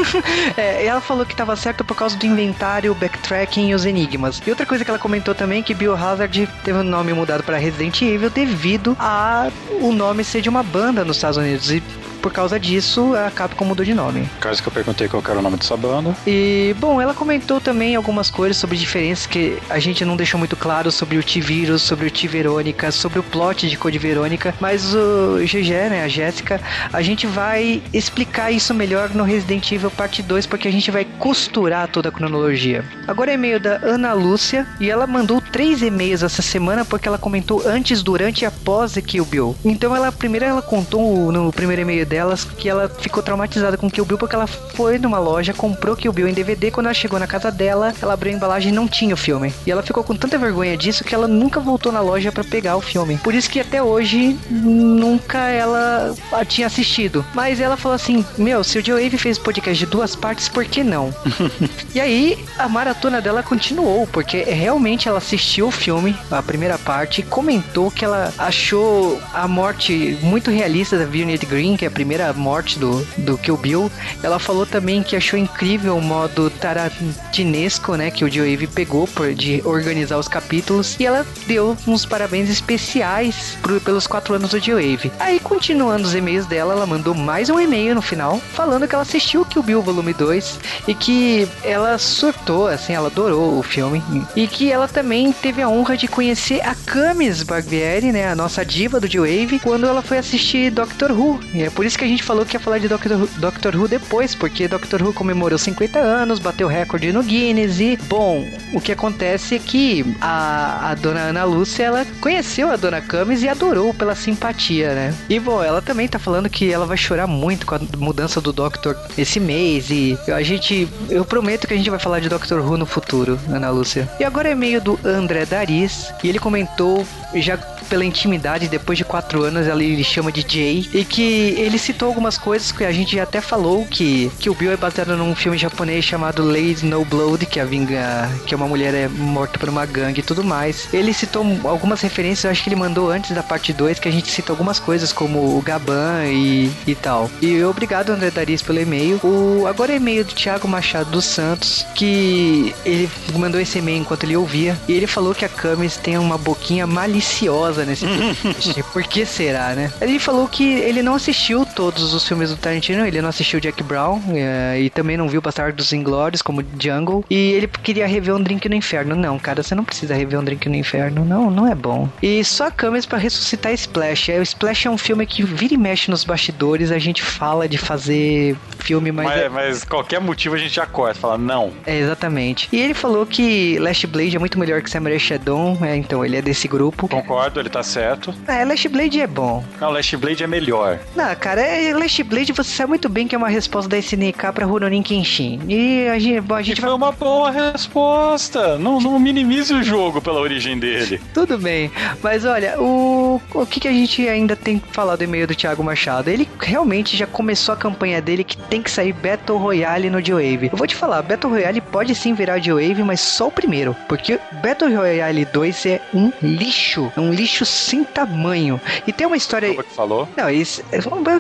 é, 0.57 0.87
ela 0.87 1.03
falou 1.03 1.27
que 1.27 1.33
estava 1.33 1.55
certo 1.55 1.85
por 1.85 1.97
causa 1.97 2.17
do 2.17 2.25
inventário, 2.25 2.95
backtracking 2.95 3.69
e 3.69 3.75
os 3.75 3.85
enigmas. 3.85 4.41
E 4.47 4.49
outra 4.49 4.65
coisa 4.65 4.85
que 4.85 4.91
ela 4.91 4.99
comentou 4.99 5.35
também 5.35 5.61
é 5.61 5.63
que 5.63 5.75
Biohazard 5.75 6.49
teve 6.65 6.79
o 6.79 6.83
nome 6.83 7.13
mudado 7.13 7.43
para 7.43 7.59
Resident 7.59 8.01
Evil 8.01 8.31
devido 8.31 8.97
a 8.99 9.51
o 9.81 9.93
nome 9.93 10.25
ser 10.25 10.41
de 10.41 10.49
uma 10.49 10.63
banda 10.63 10.78
banda 10.79 11.05
nos 11.05 11.17
Estados 11.17 11.37
Unidos 11.37 11.71
e 11.71 11.83
por 12.19 12.33
causa 12.33 12.59
disso, 12.59 13.15
a 13.15 13.31
Capcom 13.31 13.65
mudou 13.65 13.85
de 13.85 13.95
nome. 13.95 14.29
Caso 14.41 14.63
que 14.63 14.69
eu 14.69 14.73
perguntei 14.73 15.09
qual 15.09 15.23
era 15.27 15.39
o 15.39 15.43
nome 15.43 15.57
dessa 15.57 15.77
banda. 15.77 16.15
E, 16.27 16.75
bom, 16.79 17.01
ela 17.01 17.15
comentou 17.15 17.61
também 17.61 17.97
algumas 17.97 18.31
coisas 18.31 18.57
sobre 18.57 18.77
diferenças 18.77 19.27
que 19.27 19.59
a 19.69 19.79
gente 19.79 20.05
não 20.05 20.17
deixou 20.17 20.39
muito 20.39 20.57
claro 20.57 20.91
sobre 20.91 21.19
o 21.19 21.23
T-Vírus, 21.23 21.83
sobre 21.83 22.07
o 22.07 22.11
T-Verônica, 22.11 22.91
sobre 22.93 23.19
o 23.19 23.23
plot 23.23 23.69
de 23.69 23.77
Code 23.77 23.99
Verônica, 23.99 24.55
mas 24.61 24.95
o 24.95 25.39
GG, 25.41 25.91
né, 25.91 26.05
a 26.05 26.09
Jéssica, 26.09 26.61
a 26.93 27.03
gente 27.03 27.27
vai 27.27 27.83
explicar 27.93 28.51
isso 28.51 28.75
melhor 28.75 29.11
no 29.11 29.25
Resident 29.25 29.71
Evil 29.73 29.91
Parte 29.91 30.23
2, 30.23 30.47
porque 30.47 30.69
a 30.69 30.73
gente 30.73 30.91
vai 30.91 31.05
costurar 31.05 31.89
toda 31.89 32.09
a 32.09 32.13
cronologia. 32.13 32.85
Agora 33.07 33.31
é 33.31 33.35
e-mail 33.35 33.61
da 33.61 33.77
Ana 33.83 34.13
Lúcia, 34.13 34.67
e 34.81 34.91
ela 34.91 35.07
mandou 35.07 35.41
três 35.41 35.83
e-mails 35.83 36.23
essa 36.23 36.43
semana 36.43 36.85
porque 36.85 37.09
ela 37.09 37.19
comentou 37.19 37.63
antes, 37.67 38.03
durante 38.03 38.43
e 38.43 38.47
após 38.47 38.99
Kill 39.07 39.25
Bill. 39.25 39.57
Então 39.65 39.95
ela, 39.95 40.11
primeiro 40.11 40.45
ela 40.45 40.63
contou 40.63 41.31
no 41.33 41.53
primeiro 41.53 41.83
e-mail 41.83 42.05
delas 42.09 42.45
que 42.45 42.69
ela 42.69 42.89
ficou 42.89 43.23
traumatizada 43.23 43.77
com 43.77 43.91
Kill 43.91 44.05
Bill 44.05 44.19
porque 44.19 44.35
ela 44.35 44.47
foi 44.47 44.99
numa 44.99 45.19
loja, 45.19 45.53
comprou 45.53 45.95
Kill 45.95 46.13
Bill 46.13 46.29
em 46.29 46.35
DVD, 46.35 46.71
quando 46.71 46.87
ela 46.87 46.95
chegou 46.95 47.19
na 47.19 47.27
casa 47.27 47.53
dela, 47.53 47.95
ela 48.01 48.15
abriu 48.15 48.33
a 48.33 48.37
embalagem 48.37 48.73
e 48.73 48.75
não 48.75 48.89
tinha 48.89 49.15
o 49.15 49.17
filme. 49.17 49.53
E 49.67 49.71
ela 49.71 49.83
ficou 49.83 50.03
com 50.03 50.17
tanta 50.17 50.39
vergonha 50.39 50.77
disso 50.77 51.05
que 51.05 51.15
ela 51.15 51.29
nunca 51.29 51.61
voltou 51.61 51.93
na 51.93 52.01
loja 52.01 52.33
para 52.33 52.43
pegar 52.43 52.77
o 52.77 52.81
filme. 52.81 53.19
Por 53.19 53.35
isso 53.35 53.51
que 53.51 53.61
até 53.61 53.83
hoje 53.83 54.39
nunca 54.51 55.49
ela 55.49 56.15
tinha 56.47 56.67
assistido. 56.67 57.25
Mas 57.35 57.61
ela 57.61 57.77
falou 57.77 57.95
assim: 57.95 58.25
Meu, 58.37 58.65
se 58.65 58.79
o 58.79 58.85
Joe 58.85 59.03
Wave 59.03 59.19
fez 59.19 59.39
podcast 59.39 59.85
de 59.85 59.91
duas 59.91 60.17
partes, 60.17 60.49
por 60.49 60.65
que 60.65 60.83
não? 60.83 61.15
e 61.95 62.01
aí 62.01 62.39
a 62.59 62.69
maratona 62.69 63.21
dela 63.21 63.43
continuou, 63.43 64.07
porque 64.07 64.43
realmente 64.43 65.09
ela 65.09 65.19
assistiu 65.19 65.69
o 65.69 65.73
filme, 65.73 66.17
a 66.31 66.43
primeira 66.43 66.79
parte, 66.79 67.21
e 67.21 67.25
comentou 67.25 67.91
que 67.91 68.05
ela 68.05 68.33
achou 68.39 69.21
a 69.33 69.47
morte 69.47 70.19
muito 70.23 70.51
realista 70.51 70.99
da 70.99 71.05
Violet 71.05 71.45
Green, 71.47 71.77
que 71.77 71.85
é 71.85 71.91
primeira 71.99 72.33
morte 72.33 72.79
do, 72.79 73.05
do 73.19 73.37
Kill 73.37 73.57
Bill. 73.57 73.91
Ela 74.23 74.39
falou 74.39 74.65
também 74.65 75.03
que 75.03 75.17
achou 75.17 75.37
incrível 75.37 75.97
o 75.97 76.01
modo 76.01 76.49
tarantinesco, 76.49 77.97
né, 77.97 78.09
que 78.09 78.25
o 78.25 78.31
Joe 78.31 78.69
pegou 78.69 79.09
por, 79.09 79.35
de 79.35 79.61
organizar 79.65 80.17
os 80.17 80.29
capítulos. 80.29 80.95
E 81.01 81.05
ela 81.05 81.27
deu 81.49 81.77
uns 81.89 82.07
parabéns 82.07 82.49
especiais 82.49 83.59
pro, 83.61 83.81
pelos 83.81 84.07
quatro 84.07 84.33
anos 84.35 84.51
do 84.51 84.61
Joe. 84.61 84.79
Aí, 85.19 85.41
continuando 85.41 86.07
os 86.07 86.15
e-mails 86.15 86.47
dela, 86.47 86.73
ela 86.73 86.87
mandou 86.87 87.15
mais 87.15 87.51
um 87.51 87.59
e-mail 87.59 87.97
no 87.97 88.03
final, 88.03 88.41
falando 88.53 88.87
que 88.87 88.95
ela 88.95 89.03
assistiu 89.03 89.45
Kill 89.59 89.63
Bill 89.63 89.83
Volume 89.83 90.13
2 90.13 90.61
e 90.87 90.95
que 90.95 91.49
ela 91.65 91.99
surtou, 91.99 92.69
assim, 92.69 92.93
ela 92.93 93.09
adorou 93.09 93.59
o 93.59 93.63
filme. 93.63 94.03
E 94.37 94.47
que 94.47 94.71
ela 94.71 94.87
também 94.87 95.33
teve 95.33 95.61
a 95.61 95.69
honra 95.69 95.97
de 95.97 96.07
conhecer 96.07 96.61
a 96.61 96.75
Camis 96.75 97.43
Barbieri, 97.43 98.13
né, 98.13 98.29
a 98.31 98.37
nossa 98.37 98.65
diva 98.65 99.01
do 99.01 99.11
Joe 99.11 99.29
Wave, 99.29 99.59
quando 99.59 99.87
ela 99.87 100.03
foi 100.03 100.19
assistir 100.19 100.71
Doctor 100.71 101.11
Who. 101.11 101.41
E 101.53 101.63
é 101.63 101.71
por 101.71 101.85
isso 101.85 101.99
que 101.99 102.05
a 102.05 102.09
gente 102.09 102.23
falou 102.23 102.45
que 102.47 102.57
ia 102.57 102.61
falar 102.61 102.79
de 102.79 102.89
Doctor 102.89 103.13
Who, 103.13 103.29
Doctor 103.39 103.75
Who 103.75 103.89
depois, 103.89 104.35
porque 104.35 104.69
Doctor 104.69 105.03
Who 105.03 105.13
comemorou 105.13 105.59
50 105.59 105.99
anos, 105.99 106.39
bateu 106.39 106.69
recorde 106.69 107.13
no 107.13 107.23
Guinness 107.23 107.81
e, 107.81 107.97
bom, 108.09 108.47
o 108.73 108.81
que 108.81 108.93
acontece 108.93 109.57
é 109.57 109.59
que 109.59 110.05
a, 110.21 110.91
a 110.91 110.95
dona 110.95 111.21
Ana 111.21 111.45
Lúcia, 111.45 111.85
ela 111.85 112.07
conheceu 112.21 112.71
a 112.71 112.77
dona 112.77 113.01
Camis 113.01 113.43
e 113.43 113.49
adorou 113.49 113.93
pela 113.93 114.15
simpatia, 114.15 114.95
né? 114.95 115.15
E, 115.29 115.41
bom, 115.41 115.63
ela 115.63 115.83
também 115.83 116.07
tá 116.07 116.19
falando 116.19 116.49
que 116.49 116.71
ela 116.71 116.87
vai 116.87 116.97
chorar 116.97 117.27
muito 117.27 117.67
com 117.67 117.75
a 117.75 117.81
mudança 117.97 118.41
do 118.41 118.53
Doctor 118.53 118.97
esse 119.17 119.41
mês 119.49 119.89
e 119.89 120.19
a 120.31 120.43
gente, 120.43 120.87
eu 121.09 121.25
prometo 121.25 121.67
que 121.67 121.73
a 121.73 121.77
gente 121.77 121.89
vai 121.89 121.99
falar 121.99 122.21
de 122.21 122.29
Doctor 122.29 122.61
Who 122.61 122.77
no 122.77 122.85
futuro, 122.85 123.39
Ana 123.49 123.71
Lúcia. 123.71 124.07
E 124.21 124.25
agora 124.25 124.51
é 124.51 124.55
meio 124.55 124.79
do 124.79 125.01
André 125.03 125.47
Daris 125.47 126.13
e 126.23 126.29
ele 126.29 126.39
comentou 126.39 127.07
já 127.35 127.57
pela 127.89 128.05
intimidade, 128.05 128.69
depois 128.69 128.99
de 128.99 129.05
quatro 129.05 129.43
anos, 129.43 129.67
ele 129.67 130.05
chama 130.05 130.31
de 130.31 130.43
Jay, 130.43 130.89
e 130.93 131.05
que 131.05 131.55
ele 131.59 131.79
citou 131.79 132.09
algumas 132.09 132.37
coisas 132.37 132.71
que 132.71 132.85
a 132.85 132.93
gente 132.93 133.19
até 133.19 133.41
falou, 133.41 133.87
que, 133.87 134.31
que 134.39 134.51
o 134.51 134.55
Bill 134.55 134.73
é 134.73 134.77
baseado 134.77 135.17
num 135.17 135.35
filme 135.35 135.57
japonês 135.57 136.05
chamado 136.05 136.45
Lady 136.45 136.85
Snowblood, 136.85 137.47
que, 137.47 137.61
a 137.61 137.65
vinga, 137.65 138.29
que 138.47 138.55
uma 138.55 138.67
mulher 138.67 138.95
é 138.95 139.09
morta 139.09 139.59
por 139.59 139.69
uma 139.69 139.87
gangue 139.87 140.21
e 140.21 140.23
tudo 140.23 140.45
mais. 140.45 140.89
Ele 140.93 141.13
citou 141.13 141.45
algumas 141.65 142.01
referências, 142.01 142.51
acho 142.51 142.63
que 142.63 142.69
ele 142.69 142.77
mandou 142.77 143.11
antes 143.11 143.35
da 143.35 143.43
parte 143.43 143.73
2, 143.73 143.99
que 143.99 144.09
a 144.09 144.13
gente 144.13 144.31
citou 144.31 144.55
algumas 144.55 144.79
coisas, 144.79 145.13
como 145.13 145.57
o 145.57 145.63
Gaban 145.63 146.25
e, 146.27 146.71
e 146.87 146.95
tal. 146.95 147.31
E 147.41 147.63
obrigado, 147.65 148.11
André 148.11 148.31
Daris, 148.31 148.63
pelo 148.63 148.81
e-mail. 148.81 149.21
O, 149.23 149.67
agora 149.67 149.93
é 149.93 149.97
e-mail 149.97 150.25
do 150.25 150.35
Thiago 150.35 150.69
Machado 150.69 151.11
dos 151.11 151.25
Santos, 151.25 151.87
que 151.95 152.75
ele 152.85 153.09
mandou 153.35 153.61
esse 153.61 153.79
e-mail 153.79 153.99
enquanto 153.99 154.25
ele 154.25 154.37
ouvia, 154.37 154.79
e 154.89 154.93
ele 154.93 155.07
falou 155.07 155.35
que 155.35 155.45
a 155.45 155.49
Camis 155.49 155.97
tem 155.97 156.19
uma 156.19 156.39
boquinha 156.39 156.87
maliciosa 156.87 157.78
nesse 157.85 158.07
podcast. 158.07 158.83
Por 158.93 159.03
que 159.05 159.27
será, 159.27 159.75
né? 159.75 159.93
Ele 160.01 160.19
falou 160.19 160.49
que 160.49 160.65
ele 160.65 161.03
não 161.03 161.15
assistiu 161.15 161.67
todos 161.67 162.13
os 162.15 162.27
filmes 162.27 162.51
do 162.51 162.57
Tarantino, 162.57 163.07
ele 163.07 163.21
não 163.21 163.29
assistiu 163.29 163.61
Jack 163.61 163.83
Brown 163.83 164.21
é, 164.31 164.81
e 164.81 164.91
também 164.91 165.17
não 165.17 165.29
viu 165.29 165.43
dos 165.75 165.93
Inglórios, 165.93 166.43
como 166.43 166.65
Jungle. 166.79 167.25
E 167.29 167.53
ele 167.53 167.67
queria 167.67 168.07
rever 168.07 168.35
um 168.35 168.43
drink 168.43 168.69
no 168.69 168.75
inferno. 168.75 169.15
Não, 169.15 169.39
cara, 169.39 169.63
você 169.63 169.75
não 169.75 169.85
precisa 169.85 170.15
rever 170.15 170.39
um 170.39 170.45
drink 170.45 170.69
no 170.69 170.77
inferno. 170.77 171.25
Não, 171.25 171.51
não 171.51 171.67
é 171.67 171.75
bom. 171.75 172.09
E 172.23 172.45
só 172.45 172.71
câmeras 172.71 173.07
para 173.07 173.19
ressuscitar 173.19 173.73
Splash. 173.73 174.31
É, 174.31 174.39
o 174.39 174.43
Splash 174.43 174.87
é 174.87 174.91
um 174.91 174.99
filme 174.99 175.27
que 175.27 175.43
vira 175.43 175.75
e 175.75 175.77
mexe 175.77 176.11
nos 176.11 176.25
bastidores. 176.25 176.91
A 176.91 176.99
gente 176.99 177.23
fala 177.23 177.69
de 177.69 177.79
fazer 177.79 178.57
filme, 178.89 179.13
mas. 179.13 179.27
Mas, 179.27 179.41
é... 179.41 179.49
mas 179.51 179.85
qualquer 179.85 180.19
motivo 180.19 180.55
a 180.55 180.59
gente 180.59 180.75
já 180.75 180.87
corta, 180.87 181.21
fala 181.21 181.37
não. 181.37 181.73
É, 181.85 181.99
exatamente. 181.99 182.69
E 182.73 182.81
ele 182.81 182.95
falou 182.95 183.27
que 183.27 183.79
Last 183.79 184.07
Blade 184.07 184.37
é 184.37 184.39
muito 184.39 184.59
melhor 184.59 184.81
que 184.81 184.89
Samurai 184.89 185.19
Shadow. 185.19 185.77
É, 185.83 185.95
então 185.95 186.25
ele 186.25 186.37
é 186.37 186.43
desse 186.43 186.67
grupo. 186.67 187.07
Concordo, 187.07 187.61
ele 187.61 187.69
tá 187.69 187.83
certo. 187.83 188.35
É, 188.47 188.65
Last 188.65 188.89
Blade 188.89 189.21
é 189.21 189.27
bom. 189.27 189.63
Não, 189.79 189.91
Last 189.91 190.17
Blade 190.17 190.43
é 190.43 190.47
melhor. 190.47 190.99
Não, 191.15 191.35
cara, 191.37 191.61
é, 191.61 191.93
Last 191.93 192.23
Blade 192.23 192.53
você 192.53 192.71
sabe 192.71 192.89
muito 192.91 193.09
bem 193.09 193.29
que 193.29 193.35
é 193.35 193.39
uma 193.39 193.49
resposta 193.49 193.91
da 193.91 193.99
SNK 193.99 194.53
pra 194.55 194.65
Rurouni 194.65 195.03
Kenshin. 195.03 195.61
E 195.69 196.09
a 196.09 196.19
gente, 196.19 196.53
a 196.53 196.63
gente 196.63 196.79
e 196.79 196.81
vai... 196.81 196.91
foi 196.91 196.97
uma 196.97 197.13
boa 197.13 197.51
resposta. 197.51 198.79
Não, 198.79 199.01
não 199.01 199.19
minimize 199.19 199.75
o 199.75 199.83
jogo 199.83 200.23
pela 200.23 200.41
origem 200.41 200.79
dele. 200.79 201.21
Tudo 201.35 201.59
bem. 201.59 201.91
Mas 202.23 202.45
olha, 202.45 202.81
o, 202.81 203.41
o 203.53 203.67
que, 203.67 203.81
que 203.81 203.89
a 203.89 203.93
gente 203.93 204.27
ainda 204.27 204.57
tem 204.57 204.79
que 204.79 204.89
falar 204.93 205.17
do 205.17 205.25
e-mail 205.25 205.47
do 205.47 205.55
Thiago 205.55 205.85
Machado? 205.85 206.31
Ele 206.31 206.49
realmente 206.59 207.17
já 207.17 207.27
começou 207.27 207.75
a 207.75 207.77
campanha 207.77 208.23
dele 208.23 208.45
que 208.45 208.57
tem 208.57 208.78
tem 208.79 208.83
que 208.83 208.91
sair 208.91 209.13
Battle 209.13 209.59
Royale 209.59 210.09
no 210.09 210.25
G-Wave. 210.25 210.71
Eu 210.71 210.79
vou 210.79 210.87
te 210.87 210.95
falar, 210.95 211.21
Battle 211.23 211.53
Royale 211.53 211.81
pode 211.81 212.15
sim 212.15 212.33
virar 212.33 212.59
G-Wave, 212.59 213.03
mas 213.03 213.21
só 213.21 213.49
o 213.49 213.51
primeiro, 213.51 213.97
porque 214.09 214.39
Battle 214.63 214.95
Royale 214.95 215.45
2 215.45 215.87
é 215.87 216.01
um 216.15 216.31
lixo, 216.41 217.13
é 217.17 217.21
um 217.21 217.33
lixo 217.33 217.65
sem 217.65 218.05
tamanho. 218.05 218.81
E 219.07 219.13
tem 219.13 219.27
uma 219.27 219.37
história... 219.37 219.71
Como 219.71 219.83
que 219.83 219.95
falou? 219.95 220.29
Não, 220.37 220.49
isso... 220.49 220.83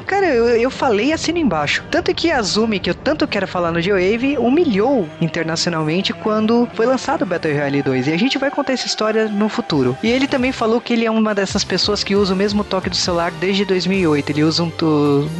Cara, 0.05 0.27
eu, 0.27 0.49
eu 0.49 0.71
falei 0.71 1.13
assim 1.13 1.39
embaixo. 1.39 1.85
Tanto 1.91 2.13
que 2.13 2.31
a 2.31 2.39
Azumi, 2.39 2.81
que 2.81 2.91
eu 2.91 2.95
tanto 2.95 3.29
quero 3.29 3.47
falar 3.47 3.71
no 3.71 3.81
G-Wave, 3.81 4.39
humilhou 4.39 5.09
internacionalmente 5.21 6.13
quando 6.13 6.69
foi 6.75 6.87
lançado 6.87 7.25
Battle 7.25 7.53
Royale 7.53 7.83
2. 7.83 8.09
E 8.09 8.13
a 8.13 8.19
gente 8.19 8.39
vai 8.39 8.51
contar 8.51 8.73
essa 8.73 8.87
história 8.87 9.29
no 9.29 9.49
futuro. 9.49 9.97
E 10.03 10.11
ele 10.11 10.27
também 10.27 10.51
falou 10.51 10.81
que 10.81 10.93
ele 10.93 11.05
é 11.05 11.11
uma 11.11 11.35
dessas 11.35 11.63
pessoas 11.63 12.03
que 12.03 12.17
usa 12.17 12.35
o 12.35 12.37
mesmo 12.37 12.65
toque 12.65 12.91
do 12.91 12.97
celular 12.97 13.31
desde 13.31 13.65
2008. 13.65 14.31
Ele 14.31 14.43
usa 14.43 14.65
um, 14.65 14.73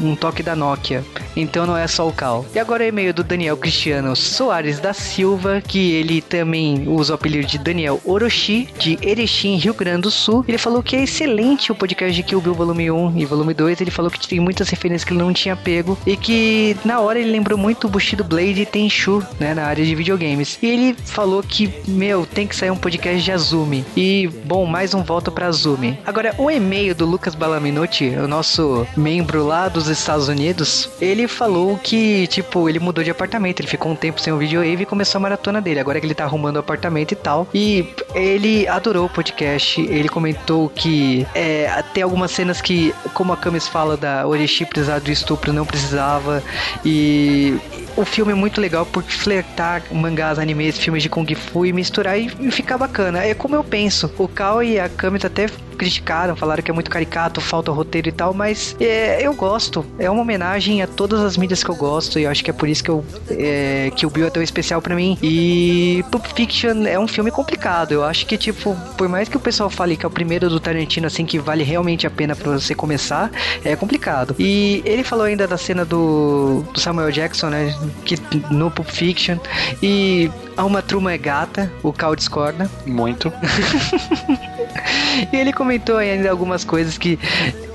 um 0.03 0.15
toque 0.15 0.43
da 0.43 0.55
Nokia. 0.55 1.05
Então 1.35 1.67
não 1.67 1.77
é 1.77 1.88
só 1.89 2.09
o 2.09 2.13
Cal. 2.13 2.45
E 2.55 2.59
agora 2.59 2.85
é 2.85 2.89
e-mail 2.89 3.13
do 3.13 3.25
Daniel 3.25 3.57
Cristiano 3.57 4.15
Soares 4.15 4.79
da 4.79 4.93
Silva, 4.93 5.63
que 5.67 5.93
ele 5.93 6.21
também 6.21 6.87
usa 6.87 7.13
o 7.13 7.15
apelido 7.15 7.47
de 7.47 7.59
Daniel 7.59 8.01
Orochi, 8.05 8.69
de 8.79 8.99
Erechim, 9.03 9.57
Rio 9.57 9.75
Grande 9.75 10.03
do 10.03 10.11
Sul. 10.11 10.45
Ele 10.47 10.59
falou 10.59 10.83
que 10.83 10.97
é 10.97 11.03
excelente 11.03 11.73
o 11.73 11.75
podcast 11.75 12.15
de 12.15 12.23
Kill 12.23 12.41
Bill 12.41 12.55
Volume 12.55 12.91
1 12.91 13.19
e 13.19 13.25
Volume 13.25 13.55
2. 13.55 13.81
Ele 13.81 13.91
falou 13.91 14.11
que 14.11 14.27
tem 14.27 14.41
muitas 14.41 14.69
referências 14.69 15.05
que 15.05 15.13
ele 15.13 15.23
não 15.23 15.33
tinha 15.33 15.57
pego 15.57 15.99
e 16.07 16.17
que 16.17 16.77
na 16.85 17.01
hora 17.01 17.19
ele 17.19 17.31
lembrou 17.31 17.59
muito 17.59 17.87
o 17.87 17.91
Bushido 17.91 18.25
Blade 18.25 18.63
e 18.63 18.67
Tenchu, 18.67 19.23
né, 19.39 19.55
na 19.55 19.65
área 19.65 19.85
de 19.85 19.95
videogames. 19.95 20.59
E 20.63 20.67
ele 20.67 20.97
falou 21.05 21.43
que, 21.43 21.73
meu, 21.87 22.25
tem 22.27 22.47
que 22.47 22.57
sair 22.57 22.71
um 22.71 22.77
podcast 22.77 23.23
de 23.23 23.33
Azumi. 23.33 23.85
E, 23.97 24.29
bom, 24.45 24.65
mais 24.67 24.95
um 24.95 25.03
volta 25.03 25.31
pra 25.31 25.47
Azumi. 25.47 25.99
Agora, 26.07 26.35
o 26.39 26.51
e-mail 26.51 26.95
do 26.95 27.07
Lucas 27.07 27.35
Balaminuti, 27.35 28.09
o 28.11 28.29
nosso 28.29 28.87
membro 28.97 29.45
lá 29.45 29.69
dos 29.69 29.89
Estados 29.89 30.29
Unidos, 30.29 30.89
ele 31.01 31.27
falou 31.27 31.68
que, 31.77 32.27
tipo, 32.29 32.69
ele 32.69 32.79
mudou 32.79 33.03
de 33.05 33.11
apartamento, 33.11 33.61
ele 33.61 33.69
ficou 33.69 33.93
um 33.93 33.97
tempo 33.97 34.21
sem 34.21 34.33
o 34.33 34.39
videowave 34.39 34.83
e 34.83 34.87
começou 34.87 35.19
a 35.19 35.23
maratona 35.23 35.61
dele. 35.61 35.81
Agora 35.81 36.01
que 36.01 36.07
ele 36.07 36.15
tá 36.15 36.25
arrumando 36.25 36.57
o 36.57 36.61
apartamento 36.61 37.13
e 37.13 37.17
tal. 37.17 37.47
E 37.53 37.89
ele 38.15 38.67
adorou 38.67 39.07
o 39.07 39.09
podcast, 39.09 39.81
ele 39.81 40.09
comentou 40.09 40.69
que 40.69 41.27
é, 41.35 41.83
tem 41.93 42.03
algumas 42.03 42.31
cenas 42.31 42.61
que, 42.61 42.95
como 43.13 43.33
a 43.33 43.37
Camis 43.37 43.69
fala 43.69 43.97
da 43.97 44.27
Orishi 44.27 44.65
precisar 44.65 45.01
do 45.01 45.11
estupro, 45.11 45.53
não 45.53 45.67
precisava. 45.67 46.43
E 46.85 47.57
o 47.97 48.05
filme 48.05 48.33
é 48.33 48.35
muito 48.35 48.61
legal 48.61 48.87
por 48.87 49.03
flertar 49.03 49.83
mangás, 49.91 50.39
animes, 50.39 50.79
filmes 50.79 51.03
de 51.03 51.09
Kung 51.09 51.27
Fu 51.35 51.67
e 51.67 51.73
misturar 51.73 52.19
e, 52.19 52.31
e 52.41 52.51
ficar 52.51 52.79
bacana. 52.79 53.25
É 53.25 53.35
como 53.35 53.55
eu 53.55 53.65
penso. 53.65 54.11
O 54.19 54.29
Kao 54.29 54.63
e 54.63 54.79
a 54.79 54.89
Camis 54.89 55.25
até 55.25 55.49
criticaram, 55.79 56.37
falaram 56.37 56.63
que 56.63 56.71
é 56.71 56.75
muito 56.75 56.91
caricato, 56.91 57.41
falta 57.41 57.71
roteiro 57.71 58.09
e 58.09 58.13
tal, 58.13 58.35
mas 58.35 58.77
é, 58.81 59.23
eu 59.23 59.33
gosto. 59.33 59.87
É 59.99 60.11
uma 60.11 60.21
homenagem 60.23 60.83
a 60.83 60.87
todas 60.87 61.21
as 61.21 61.37
mídias 61.37 61.63
que 61.63 61.71
eu 61.71 61.77
gosto 61.77 62.19
e 62.19 62.25
eu 62.25 62.31
acho 62.31 62.45
que 62.45 62.51
é 62.51 62.53
por 62.53 62.69
isso 62.69 62.83
que, 62.83 62.91
eu, 62.91 63.05
é, 63.31 63.91
que 63.95 64.05
o 64.05 64.11
Bill 64.11 64.27
é 64.27 64.31
tão 64.31 64.43
especial 64.43 64.83
para 64.83 64.95
mim. 64.95 65.17
E 65.23 66.05
Pulp 66.11 66.27
Fiction 66.35 66.87
é 66.87 66.99
um 66.99 67.07
filme 67.07 67.31
complicado. 67.31 67.93
Eu 67.93 68.05
acho 68.05 68.27
que, 68.27 68.37
tipo, 68.37 68.77
por 68.97 69.09
mais 69.09 69.29
que 69.29 69.37
o 69.37 69.41
pessoal 69.41 69.71
fale 69.71 69.97
que 69.97 70.05
é 70.05 70.09
o 70.09 70.11
primeiro 70.11 70.49
do 70.49 70.59
Tarantino, 70.59 71.07
assim, 71.07 71.25
que 71.25 71.39
vale 71.39 71.63
realmente 71.63 72.07
a 72.07 72.11
pena 72.11 72.35
para 72.35 72.51
você 72.51 72.75
começar, 72.75 73.31
é 73.65 73.77
complicado. 73.77 74.35
E 74.39 74.83
ele 74.85 75.05
falou 75.05 75.25
ainda 75.25 75.47
da 75.47 75.57
cena 75.57 75.85
do, 75.85 76.65
do 76.73 76.81
Samuel 76.81 77.11
Jackson, 77.13 77.49
né? 77.49 77.75
Que 78.05 78.17
no 78.51 78.71
Pulp 78.71 78.89
Fiction. 78.89 79.39
E 79.83 80.31
a 80.57 80.65
uma 80.65 80.83
truma 80.83 81.13
é 81.13 81.19
gata, 81.19 81.71
o 81.83 81.93
Cal 81.93 82.17
discorda. 82.17 82.69
Muito. 82.85 83.33
e 85.33 85.37
ele 85.37 85.53
comentou 85.53 85.97
ainda 85.97 86.31
algumas 86.31 86.65
coisas 86.65 86.99
que 86.99 87.19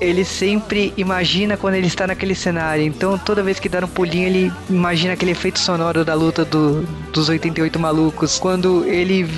ele 0.00 0.24
sempre 0.24 0.92
imagina 0.96 1.56
quando 1.56 1.74
ele 1.74 1.86
está 1.86 2.06
naquele 2.06 2.34
cenário. 2.34 2.84
Então, 2.84 3.18
toda 3.18 3.42
vez 3.42 3.58
que 3.58 3.68
dá 3.68 3.84
um 3.84 3.88
pulinho, 3.88 4.26
ele 4.26 4.52
imagina 4.68 5.12
aquele 5.14 5.32
efeito 5.32 5.58
sonoro 5.58 6.04
da 6.04 6.14
luta 6.14 6.44
do, 6.44 6.82
dos 7.12 7.28
88 7.28 7.78
malucos. 7.78 8.38
Quando 8.38 8.84
ele 8.86 9.28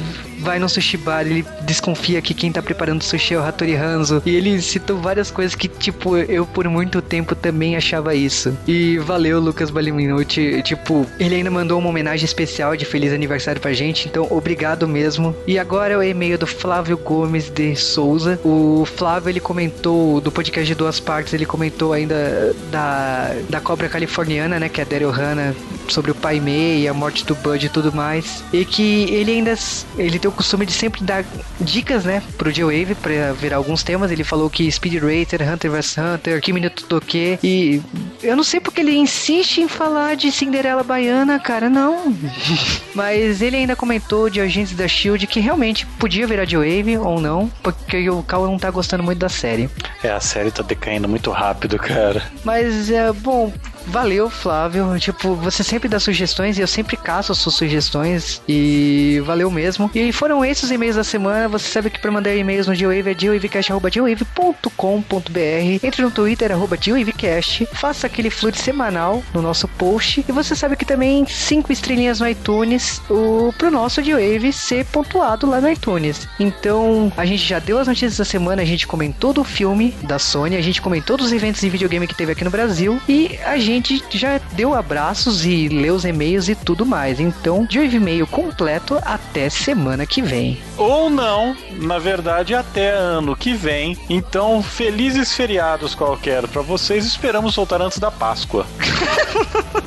vai 0.46 0.60
no 0.60 0.68
sushi 0.68 0.96
bar, 0.96 1.26
ele 1.26 1.44
desconfia 1.62 2.22
que 2.22 2.32
quem 2.32 2.52
tá 2.52 2.62
preparando 2.62 3.02
sushi 3.02 3.34
é 3.34 3.38
o 3.38 3.42
Hattori 3.42 3.74
Hanzo. 3.74 4.22
E 4.24 4.30
ele 4.32 4.62
citou 4.62 4.96
várias 4.96 5.28
coisas 5.28 5.56
que, 5.56 5.66
tipo, 5.66 6.16
eu 6.16 6.46
por 6.46 6.68
muito 6.68 7.02
tempo 7.02 7.34
também 7.34 7.74
achava 7.74 8.14
isso. 8.14 8.56
E 8.64 8.96
valeu, 8.98 9.40
Lucas 9.40 9.70
Baliminuti. 9.70 10.62
Tipo, 10.62 11.04
ele 11.18 11.34
ainda 11.34 11.50
mandou 11.50 11.80
uma 11.80 11.88
homenagem 11.88 12.24
especial 12.24 12.76
de 12.76 12.84
feliz 12.84 13.12
aniversário 13.12 13.60
pra 13.60 13.72
gente, 13.72 14.06
então 14.06 14.28
obrigado 14.30 14.86
mesmo. 14.86 15.34
E 15.48 15.58
agora 15.58 15.94
é 15.94 15.96
o 15.96 16.02
e-mail 16.02 16.38
do 16.38 16.46
Flávio 16.46 16.96
Gomes 16.96 17.50
de 17.50 17.74
Souza. 17.74 18.38
O 18.44 18.84
Flávio, 18.84 19.30
ele 19.30 19.40
comentou 19.40 20.20
do 20.20 20.30
podcast 20.30 20.64
de 20.64 20.76
duas 20.76 21.00
partes, 21.00 21.34
ele 21.34 21.44
comentou 21.44 21.92
ainda 21.92 22.54
da, 22.70 23.34
da 23.50 23.60
cobra 23.60 23.88
californiana, 23.88 24.60
né, 24.60 24.68
que 24.68 24.80
é 24.80 24.84
a 24.84 24.86
Daryl 24.86 25.10
Hannah, 25.10 25.52
sobre 25.92 26.10
o 26.10 26.14
Pai 26.14 26.40
Mei, 26.40 26.86
a 26.88 26.94
morte 26.94 27.24
do 27.24 27.34
Bud 27.34 27.64
e 27.64 27.68
tudo 27.68 27.92
mais. 27.92 28.42
E 28.52 28.64
que 28.64 29.04
ele 29.12 29.32
ainda 29.32 29.56
ele 29.96 30.18
tem 30.18 30.28
o 30.28 30.32
costume 30.32 30.66
de 30.66 30.72
sempre 30.72 31.02
dar 31.02 31.24
dicas, 31.60 32.04
né, 32.04 32.22
pro 32.36 32.52
J-Wave 32.52 32.94
pra 32.96 33.32
ver 33.32 33.54
alguns 33.54 33.82
temas. 33.82 34.10
Ele 34.10 34.24
falou 34.24 34.50
que 34.50 34.70
Speed 34.70 35.02
Racer, 35.02 35.42
Hunter 35.42 35.70
vs 35.70 35.96
Hunter, 35.98 36.40
Kimi 36.40 36.60
no 36.60 36.70
Totoke. 36.70 37.38
E 37.42 37.82
eu 38.22 38.36
não 38.36 38.44
sei 38.44 38.60
porque 38.60 38.80
ele 38.80 38.96
insiste 38.96 39.60
em 39.60 39.68
falar 39.68 40.16
de 40.16 40.30
Cinderela 40.30 40.82
Baiana, 40.82 41.38
cara, 41.38 41.68
não. 41.68 42.14
Mas 42.94 43.42
ele 43.42 43.56
ainda 43.56 43.76
comentou 43.76 44.30
de 44.30 44.40
Agentes 44.40 44.74
da 44.74 44.88
Shield 44.88 45.26
que 45.26 45.40
realmente 45.40 45.86
podia 45.98 46.26
virar 46.26 46.44
J-Wave 46.44 46.98
ou 46.98 47.20
não, 47.20 47.50
porque 47.62 48.08
o 48.08 48.22
Cal 48.22 48.46
não 48.46 48.58
tá 48.58 48.70
gostando 48.70 49.02
muito 49.02 49.18
da 49.18 49.28
série. 49.28 49.68
É, 50.02 50.10
a 50.10 50.20
série 50.20 50.50
tá 50.50 50.62
decaindo 50.62 51.08
muito 51.08 51.30
rápido, 51.30 51.78
cara. 51.78 52.22
Mas 52.44 52.90
é 52.90 53.12
bom, 53.12 53.52
valeu, 53.86 54.28
Flávio. 54.28 54.98
Tipo, 54.98 55.34
você 55.34 55.62
sempre 55.62 55.88
dá 55.88 55.98
sugestões 55.98 56.58
e 56.58 56.60
eu 56.60 56.66
sempre 56.66 56.96
caço 56.96 57.32
as 57.32 57.38
suas 57.38 57.54
sugestões. 57.54 58.42
E 58.48 59.22
valeu 59.24 59.50
mesmo. 59.50 59.90
E 59.94 60.12
foram 60.12 60.44
esses 60.44 60.70
e-mails 60.70 60.96
da 60.96 61.04
semana. 61.04 61.48
Você 61.48 61.68
sabe 61.68 61.90
que 61.90 61.98
para 61.98 62.10
mandar 62.10 62.34
e-mails 62.34 62.66
no 62.66 62.74
Geowave 62.74 63.10
é 63.10 63.18
geowavecast.geowave.com.br. 63.18 65.80
Entre 65.82 66.02
no 66.02 66.10
Twitter, 66.10 66.52
arroba 66.52 66.76
geowavecast. 66.80 67.66
Faça 67.72 68.06
aquele 68.06 68.30
fluid 68.30 68.58
semanal 68.58 69.22
no 69.32 69.40
nosso 69.40 69.66
post. 69.68 70.24
E 70.28 70.32
você 70.32 70.54
sabe 70.54 70.76
que 70.76 70.84
também 70.84 71.24
cinco 71.26 71.72
estrelinhas 71.72 72.20
no 72.20 72.28
iTunes 72.28 73.00
o, 73.08 73.52
pro 73.56 73.70
nosso 73.70 74.02
Geowave 74.02 74.52
ser 74.52 74.84
pontuado 74.86 75.48
lá 75.48 75.60
no 75.60 75.70
iTunes. 75.70 76.28
Então, 76.38 77.12
a 77.16 77.24
gente 77.24 77.44
já 77.44 77.58
deu 77.58 77.78
as 77.78 77.86
notícias 77.86 78.18
da 78.18 78.24
semana, 78.24 78.62
a 78.62 78.64
gente 78.64 78.86
comentou 78.86 79.32
do 79.32 79.44
filme 79.44 79.94
da 80.02 80.18
Sony, 80.18 80.56
a 80.56 80.62
gente 80.62 80.82
comentou 80.82 81.16
dos 81.16 81.32
eventos 81.32 81.60
de 81.60 81.68
videogame 81.68 82.06
que 82.06 82.14
teve 82.14 82.32
aqui 82.32 82.44
no 82.44 82.50
Brasil. 82.50 83.00
E 83.08 83.38
a 83.44 83.58
gente 83.58 83.75
gente 83.76 84.02
já 84.12 84.38
deu 84.52 84.74
abraços 84.74 85.44
e 85.44 85.68
leu 85.68 85.94
os 85.94 86.04
e-mails 86.04 86.48
e 86.48 86.54
tudo 86.54 86.84
mais. 86.84 87.20
Então, 87.20 87.64
de 87.64 87.78
um 87.78 87.84
e-mail 87.84 88.26
completo 88.26 88.98
até 89.02 89.48
semana 89.48 90.06
que 90.06 90.22
vem. 90.22 90.60
Ou 90.76 91.08
não, 91.08 91.56
na 91.72 91.98
verdade, 91.98 92.54
até 92.54 92.90
ano 92.90 93.36
que 93.36 93.54
vem. 93.54 93.96
Então, 94.08 94.62
felizes 94.62 95.32
feriados 95.34 95.94
qualquer 95.94 96.46
para 96.48 96.62
vocês. 96.62 97.04
Esperamos 97.04 97.54
soltar 97.54 97.80
antes 97.80 97.98
da 97.98 98.10
Páscoa. 98.10 98.66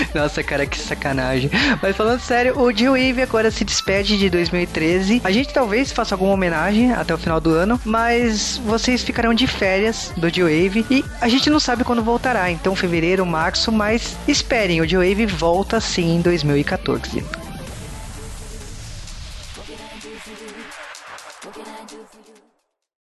Nossa, 0.14 0.42
cara, 0.42 0.66
que 0.66 0.78
sacanagem. 0.78 1.50
Mas 1.82 1.96
falando 1.96 2.20
sério, 2.20 2.58
o 2.58 2.72
G-Wave 2.72 3.22
agora 3.22 3.50
se 3.50 3.64
despede 3.64 4.18
de 4.18 4.30
2013. 4.30 5.20
A 5.24 5.30
gente 5.30 5.52
talvez 5.52 5.92
faça 5.92 6.14
alguma 6.14 6.32
homenagem 6.32 6.92
até 6.92 7.14
o 7.14 7.18
final 7.18 7.40
do 7.40 7.50
ano, 7.50 7.80
mas 7.84 8.60
vocês 8.64 9.02
ficarão 9.02 9.34
de 9.34 9.46
férias 9.46 10.12
do 10.16 10.28
G-Wave 10.28 10.86
e 10.90 11.04
a 11.20 11.28
gente 11.28 11.50
não 11.50 11.60
sabe 11.60 11.84
quando 11.84 12.02
voltará. 12.02 12.50
Então, 12.50 12.74
fevereiro, 12.74 13.24
março, 13.24 13.70
mas 13.72 14.16
esperem, 14.26 14.80
o 14.80 14.88
G-Wave 14.88 15.26
volta 15.26 15.80
sim 15.80 16.16
em 16.16 16.20
2014. 16.20 17.47